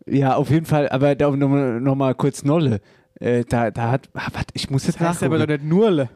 [0.07, 2.81] ja, auf jeden Fall, aber nochmal noch mal kurz Nolle.
[3.21, 5.59] Äh, da, da hat, ah, warte, ich muss jetzt Das heißt aber nachgucken.
[5.59, 6.09] doch nicht Nurle.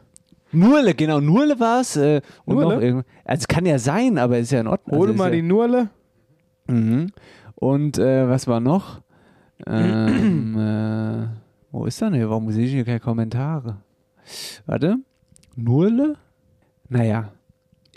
[0.51, 1.95] Nurle, genau, Nurle war es.
[1.97, 2.75] Äh, und Nurle?
[2.75, 4.97] noch irgend- Also es kann ja sein, aber ist ja in Ordnung.
[4.99, 5.89] Hol also mal ist die Nurle.
[6.67, 7.07] ja, mhm.
[7.55, 9.01] Und äh, was war noch?
[9.65, 11.27] Ähm, äh,
[11.71, 12.27] wo ist er denn?
[12.29, 13.77] Warum sehe ich hier keine Kommentare?
[14.65, 14.97] Warte.
[15.55, 16.15] Nurle?
[16.89, 17.29] Naja.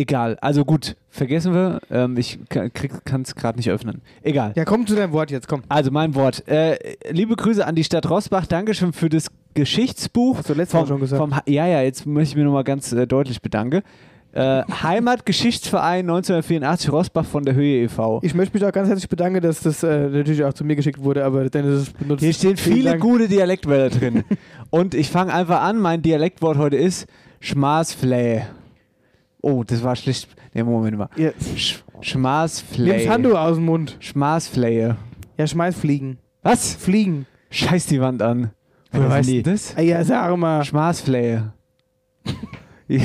[0.01, 0.39] Egal.
[0.41, 1.81] Also gut, vergessen wir.
[1.91, 4.01] Ähm, ich kann es gerade nicht öffnen.
[4.23, 4.53] Egal.
[4.55, 5.63] Ja, komm zu deinem Wort jetzt, komm.
[5.69, 6.47] Also mein Wort.
[6.47, 6.79] Äh,
[7.11, 8.47] liebe Grüße an die Stadt Rossbach.
[8.47, 10.39] Dankeschön für das Geschichtsbuch.
[10.39, 11.19] Hast du letztes Mal schon gesagt.
[11.21, 13.83] Vom, ja, ja, jetzt möchte ich mich nochmal ganz äh, deutlich bedanken.
[14.31, 18.21] Äh, Heimatgeschichtsverein 1984 Rossbach von der Höhe e.V.
[18.23, 21.03] Ich möchte mich auch ganz herzlich bedanken, dass das äh, natürlich auch zu mir geschickt
[21.03, 22.23] wurde, aber Dennis es benutzt.
[22.23, 23.03] Hier stehen viele Dank.
[23.03, 24.23] gute Dialektwörter drin.
[24.71, 25.79] Und ich fange einfach an.
[25.79, 27.09] Mein Dialektwort heute ist
[27.41, 28.47] Schmaßflähe.
[29.41, 30.29] Oh, das war schlecht.
[30.55, 31.09] Ne, Moment mal.
[31.17, 31.31] Ja.
[31.57, 32.99] Sch Nimm Schmaßflähe.
[33.05, 33.97] das Handtuch aus dem Mund.
[34.01, 34.97] Schmaßflähe.
[35.37, 36.19] Ja, schmeiß Fliegen.
[36.43, 36.75] Was?
[36.75, 37.27] Fliegen.
[37.51, 38.51] Scheiß die Wand an.
[38.93, 39.75] Woher das weißt du das?
[39.77, 40.65] Ah, ja, sag mal.
[40.65, 41.53] Schmaßflähe.
[42.89, 43.03] ja.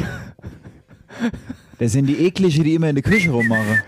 [1.80, 3.82] Das sind die eklige, die immer in der Küche rummachen.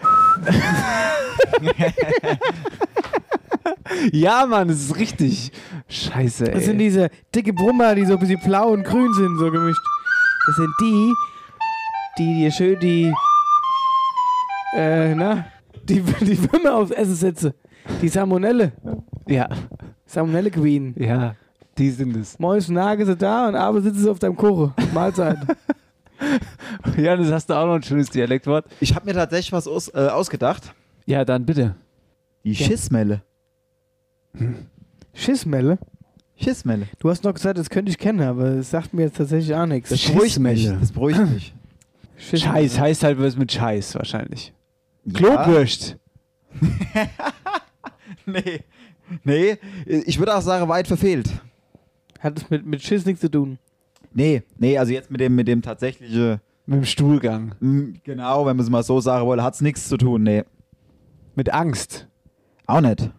[4.11, 5.51] ja, Mann, das ist richtig.
[5.87, 6.53] Scheiße, ey.
[6.53, 9.81] Das sind diese dicke Brummer, die so ein bisschen blau und grün sind, so gemischt.
[10.47, 11.13] Das sind die,
[12.17, 13.13] die dir schön die,
[14.75, 15.45] äh, na,
[15.83, 17.53] die, die Würmer aufs Essen setzen.
[18.01, 18.71] Die Salmonelle.
[19.27, 19.49] Ja.
[20.05, 20.95] Salmonelle Queen.
[20.97, 21.35] Ja,
[21.77, 22.39] die sind es.
[22.39, 24.73] Morgens nagen sie da und abends sitzen sie auf deinem Kuchen.
[24.93, 25.37] Mahlzeit.
[26.97, 28.65] Ja, das hast du auch noch ein schönes Dialektwort.
[28.79, 30.73] Ich habe mir tatsächlich was aus, äh, ausgedacht.
[31.05, 31.75] Ja, dann bitte.
[32.45, 33.21] Die Schissmelle.
[35.13, 35.77] Schissmelle?
[36.37, 36.87] Schissmelle.
[36.99, 39.65] Du hast noch gesagt, das könnte ich kennen, aber es sagt mir jetzt tatsächlich auch
[39.65, 39.89] nichts.
[39.89, 40.67] Das beruhigt mich.
[40.67, 41.53] Das beruhigt mich.
[42.17, 44.53] Scheiß heißt halt was mit Scheiß wahrscheinlich.
[45.05, 45.13] Ja.
[45.13, 45.97] Klobürst.
[48.25, 48.61] nee.
[49.23, 51.29] Nee, ich würde auch sagen, weit verfehlt.
[52.19, 53.59] Hat es mit, mit Schiss nichts zu tun?
[54.13, 56.39] Nee, nee, also jetzt mit dem, mit dem tatsächlichen.
[56.65, 57.53] Mit dem Stuhlgang.
[58.03, 60.43] Genau, wenn man es mal so sagen wollte, hat es nichts zu tun, nee.
[61.35, 62.07] Mit Angst.
[62.65, 63.11] Auch nicht.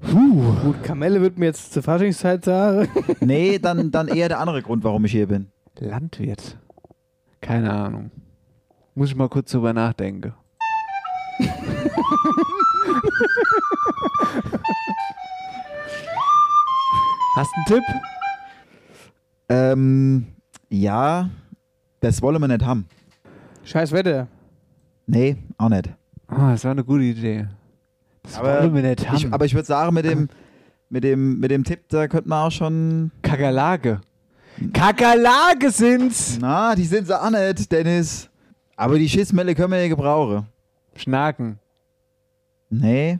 [0.00, 0.54] Puh.
[0.62, 2.88] Gut, Kamelle wird mir jetzt zur Faschingszeit sagen.
[3.20, 5.48] Nee, dann, dann eher der andere Grund, warum ich hier bin.
[5.78, 6.58] Landwirt.
[7.48, 8.10] Keine Ahnung.
[8.94, 10.34] Muss ich mal kurz drüber nachdenken.
[17.36, 17.82] Hast du einen Tipp?
[19.48, 20.26] Ähm,
[20.68, 21.30] ja,
[22.00, 22.86] das wollen wir nicht haben.
[23.64, 24.28] Scheiß Wetter.
[25.06, 25.88] Nee, auch nicht.
[26.26, 27.48] Ah, das war eine gute Idee.
[28.24, 29.16] Das Aber wollen wir nicht haben.
[29.16, 30.28] Ich, aber ich würde sagen, mit dem,
[30.90, 33.10] mit, dem, mit dem Tipp, da könnte man auch schon.
[33.22, 34.02] Kakerlake.
[34.72, 36.38] Kakerlake sind's!
[36.40, 38.28] Na, die sind sie auch nicht, Dennis.
[38.76, 40.46] Aber die Schissmelle können wir ja gebrauchen.
[40.96, 41.58] Schnaken.
[42.70, 43.18] Nee.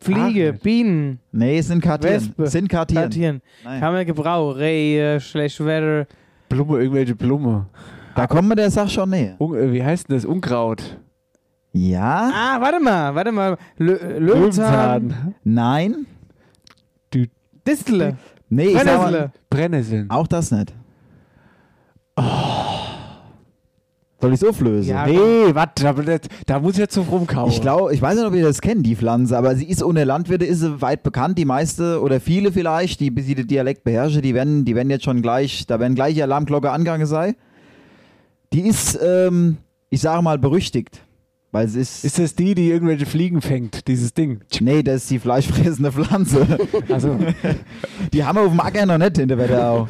[0.00, 2.16] Fliege, Ach, Bienen, Nee, es sind Kartieren.
[2.16, 2.42] Wespe.
[2.44, 3.04] Es sind Kartieren.
[3.04, 3.42] Kartieren.
[3.64, 3.80] Nein.
[3.80, 4.56] Kann man gebrauchen.
[4.56, 6.06] Rehe, schlecht Wetter.
[6.48, 7.66] Blume, irgendwelche Blume.
[8.14, 9.36] Da kommen wir der Sache schon näher.
[9.38, 10.24] Un äh, wie heißt denn das?
[10.24, 10.98] Unkraut.
[11.72, 12.30] Ja?
[12.32, 13.56] Ah, warte mal, warte mal.
[13.76, 15.34] Lö Löwenzahn.
[15.44, 16.06] Nein?
[17.66, 18.16] Distel.
[18.50, 19.32] Nee, ich sag mal, Brennnesseln.
[19.50, 20.10] Brennnesseln.
[20.10, 20.74] auch das nicht.
[24.20, 24.90] Soll ich es auflösen?
[24.90, 27.50] Ja, Nee, warte, da, da, muss ich jetzt so rumkauen.
[27.50, 30.04] Ich glaube, ich weiß nicht, ob ihr das kennt, die Pflanze, aber sie ist unter
[30.04, 31.38] Landwirte ist sie weit bekannt.
[31.38, 35.04] Die meiste oder viele vielleicht, die, die den Dialekt beherrschen, die werden, die werden jetzt
[35.04, 37.36] schon gleich, da werden gleich die Alarmglocke angegangen sein.
[38.52, 41.00] Die ist, ähm, ich sage mal, berüchtigt.
[41.50, 42.04] Weil es ist.
[42.04, 44.40] Ist das die, die irgendwelche Fliegen fängt, dieses Ding?
[44.60, 46.46] nee, das ist die fleischfressende Pflanze.
[46.90, 47.16] Also,
[48.12, 49.88] die haben wir auf dem Acker noch nicht in der Wetterau.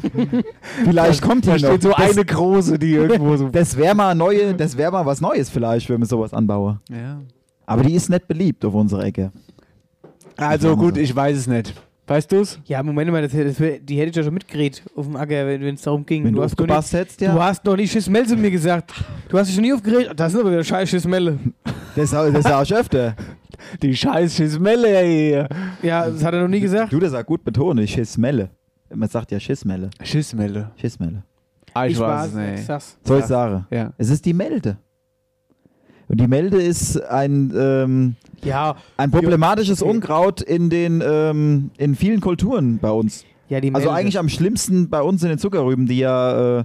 [0.85, 1.59] Vielleicht kommt die da noch.
[1.59, 3.49] steht so das, eine große, die irgendwo so.
[3.49, 6.79] das wäre mal neue, das wäre mal was Neues vielleicht, wenn wir sowas anbauen.
[6.89, 7.19] Ja.
[7.65, 9.31] Aber die ist nicht beliebt auf unserer Ecke.
[10.37, 11.73] Also gut, ich weiß es nicht.
[12.07, 12.59] Weißt du's?
[12.65, 15.75] Ja, Moment mal, das, das, die hätte ich ja schon mitgeredet auf dem Acker, wenn
[15.75, 16.23] es darum ging.
[16.23, 17.33] Wenn du hast doch aufgepasst nicht, hättest, ja.
[17.33, 18.93] Du hast noch nie Schissmelle zu mir gesagt.
[19.29, 20.11] Du hast dich schon nie aufgeregt.
[20.15, 21.37] Das ist aber wieder scheiß Schissmelle.
[21.95, 23.15] Das, das ist auch schon öfter.
[23.81, 25.47] Die scheiß Schissmelle hier.
[25.83, 26.91] Ja, das hat er noch nie gesagt.
[26.91, 28.49] Du das auch gut betone, Schissmelle.
[28.93, 29.91] Man sagt ja Schissmelle.
[30.01, 30.71] Schissmelle.
[30.77, 31.23] Schissmelle.
[31.73, 32.83] Ah, ich, Ich weiß es ich nicht.
[33.03, 33.67] Soll ich sagen?
[33.69, 33.93] Ja.
[33.97, 34.77] Es ist die Melde.
[36.07, 42.19] Und die Melde ist ein, ähm, Ja, ein problematisches Unkraut in den ähm, in vielen
[42.19, 43.25] Kulturen bei uns.
[43.47, 46.63] ja, die Also eigentlich am schlimmsten bei uns in den Zuckerrüben, die ja, äh,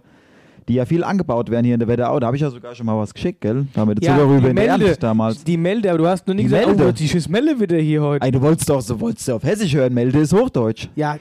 [0.69, 2.19] die ja viel angebaut werden hier in der Wetterau.
[2.21, 3.67] Da habe ich ja sogar schon mal was geschickt, gell?
[3.75, 5.45] Da haben wir ja, Zuckerrübe die in Melde, Ernte damals.
[5.45, 6.87] Die Melde, aber du hast noch nie Die gesagt, Melde.
[6.89, 8.25] oh, die Schissmelle wieder hier heute.
[8.25, 9.93] Ey, du wolltest doch, so wolltest du auf Hessisch hören.
[9.95, 10.89] Melde ist Hochdeutsch.
[10.97, 11.19] Ja,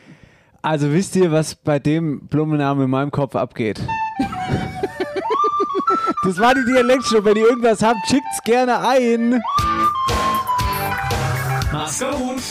[0.62, 3.82] Also wisst ihr, was bei dem Blumennamen in meinem Kopf abgeht?
[6.24, 7.24] das war die Dialektshow.
[7.26, 9.42] Wenn ihr irgendwas habt, schickt's gerne ein.
[11.72, 12.42] Mach's gut.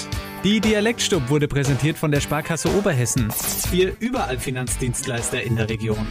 [0.44, 3.28] Die Dialektstub wurde präsentiert von der Sparkasse Oberhessen.
[3.70, 6.04] Wir überall Finanzdienstleister in der Region.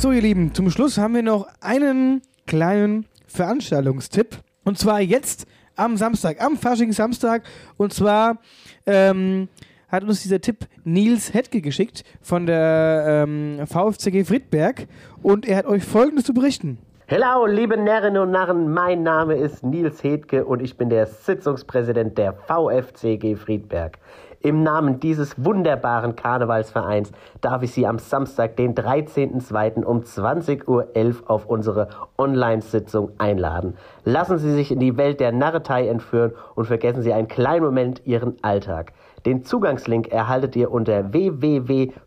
[0.00, 4.34] So, ihr Lieben, zum Schluss haben wir noch einen kleinen Veranstaltungstipp.
[4.64, 5.46] Und zwar jetzt
[5.76, 7.42] am Samstag, am Fasching-Samstag.
[7.76, 8.38] Und zwar
[8.86, 9.50] ähm,
[9.88, 14.86] hat uns dieser Tipp Nils Hetke geschickt von der ähm, VfCG Friedberg.
[15.22, 16.78] Und er hat euch Folgendes zu berichten.
[17.10, 22.16] Hallo, liebe Närrinnen und Narren, mein Name ist Nils Hedke und ich bin der Sitzungspräsident
[22.16, 23.98] der VfCG Friedberg.
[24.42, 27.12] Im Namen dieses wunderbaren Karnevalsvereins
[27.42, 29.84] darf ich Sie am Samstag, den 13.02.
[29.84, 30.86] um 20.11 Uhr
[31.26, 33.76] auf unsere Online-Sitzung einladen.
[34.04, 38.06] Lassen Sie sich in die Welt der Narretei entführen und vergessen Sie einen kleinen Moment
[38.06, 38.94] Ihren Alltag.
[39.26, 41.98] Den Zugangslink erhaltet ihr unter www.vfcg.de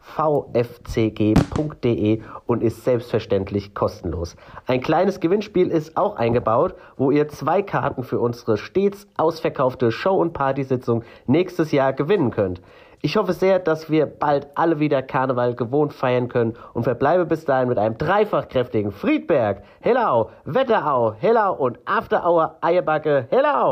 [2.47, 4.36] und ist selbstverständlich kostenlos.
[4.66, 10.20] Ein kleines Gewinnspiel ist auch eingebaut, wo ihr zwei Karten für unsere stets ausverkaufte Show-
[10.20, 12.61] und Partysitzung nächstes Jahr gewinnen könnt.
[13.05, 17.43] Ich hoffe sehr, dass wir bald alle wieder Karneval gewohnt feiern können und verbleibe bis
[17.43, 23.72] dahin mit einem dreifach kräftigen Friedberg, Hellau, Wetterau, Hellau und After Hour Eierbacke, Hellau!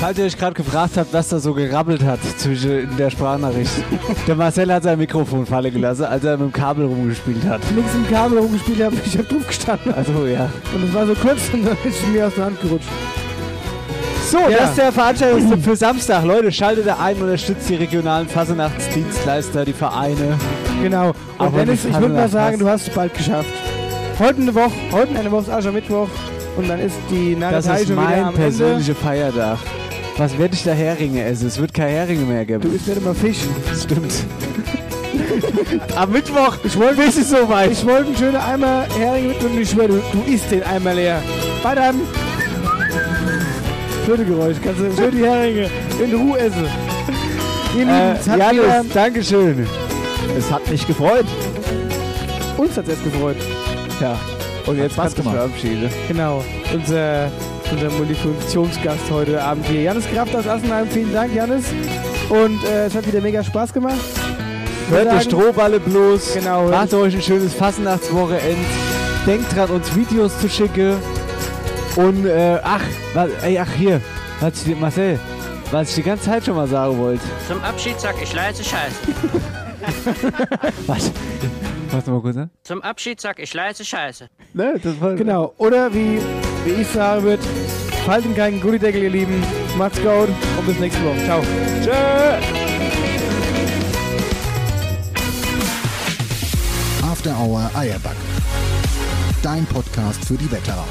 [0.00, 3.70] Falls ihr euch gerade gefragt habt, was da so gerabbelt hat zwischen in der Sprachnachricht.
[4.26, 7.62] Der Marcel hat sein Mikrofon fallen gelassen, als er mit dem Kabel rumgespielt hat.
[7.74, 9.94] Links im Kabel rumgespielt habe, ich hab drauf gestanden.
[9.94, 10.50] Also ja.
[10.74, 12.88] Und es war so kurz und dann ist es mir aus der Hand gerutscht.
[14.30, 14.58] So, Ja.
[14.58, 16.24] das ist der Veranstaltungstipp für Samstag.
[16.24, 20.36] Leute, schaltet da ein, unterstützt die regionalen Fasenachtsdienstleister, die Vereine.
[20.82, 21.12] Genau.
[21.38, 23.48] Und Dennis, ich würde mal sagen, du hast es bald geschafft.
[24.18, 26.08] Heute eine Woche, heute eine Woche ist Aschermittwoch
[26.58, 29.58] und dann ist die Das Narretei ist schon wieder mein am persönlicher Feiertag.
[30.18, 31.46] Was werde ich da Heringe essen?
[31.48, 32.62] Es wird keine Heringe mehr geben.
[32.62, 33.38] Du isst nicht immer Fisch.
[33.78, 34.12] Stimmt.
[35.96, 37.70] Am Mittwoch Ich wollte bis es soweit.
[37.70, 40.94] ich wollte einen schönen Eimer Hering mit und ich schwöre, du, du isst den Eimer
[40.94, 41.22] leer.
[41.62, 42.00] Weiter dann.
[44.06, 45.68] Schöne Geräusch, kannst du schön die Heringe
[46.02, 46.66] in Ruhe essen.
[47.74, 49.66] Ihr Lieben, Äh, es hat Janus, Dankeschön.
[50.38, 51.26] Es hat mich gefreut.
[52.56, 53.36] uns hat es gefreut.
[54.00, 54.18] Ja.
[54.66, 55.34] Und jetzt Spaß gemacht.
[55.36, 55.90] verabschieden.
[56.08, 56.42] Genau,
[56.74, 57.30] unser,
[57.72, 59.82] unser Multifunktionsgast heute Abend hier.
[59.82, 61.64] Janis Kraft aus Assenheim, vielen Dank, Janis.
[62.28, 63.98] Und äh, es hat wieder mega Spaß gemacht.
[64.90, 66.34] Hört die Strohballe bloß.
[66.34, 66.68] Genau.
[66.68, 68.56] Macht euch ein schönes Fastnachtswochenende.
[69.26, 70.94] Denkt dran, uns Videos zu schicken.
[71.96, 72.82] Und, äh, ach,
[73.14, 74.00] was, ey, ach, hier.
[74.40, 75.18] Was ich, dir- Marcel,
[75.70, 77.22] was ich die ganze Zeit schon mal sagen wollte.
[77.48, 78.96] Zum Abschied sag ich leise Scheiße.
[80.86, 81.10] Was?
[81.90, 82.50] Warte mal kurz, ne?
[82.62, 84.28] Zum Abschied sag ich leise Scheiße.
[84.54, 85.14] Ne, das war.
[85.14, 86.18] Genau, oder wie,
[86.64, 87.42] wie ich sagen würde,
[88.04, 89.42] falten keinen Gullideckel, ihr Lieben.
[89.76, 90.28] Macht's gut
[90.58, 91.24] und bis nächste Woche.
[91.24, 91.42] Ciao.
[91.82, 91.92] Tschö.
[97.04, 98.16] After Hour Eierback.
[99.42, 100.86] Dein Podcast für die Wetterau.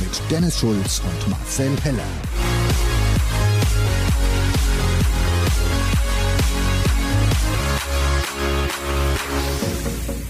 [0.00, 2.02] Mit Dennis Schulz und Marcel Heller.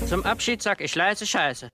[0.08, 1.66] Zum Abschied sag ich leise Scheiße.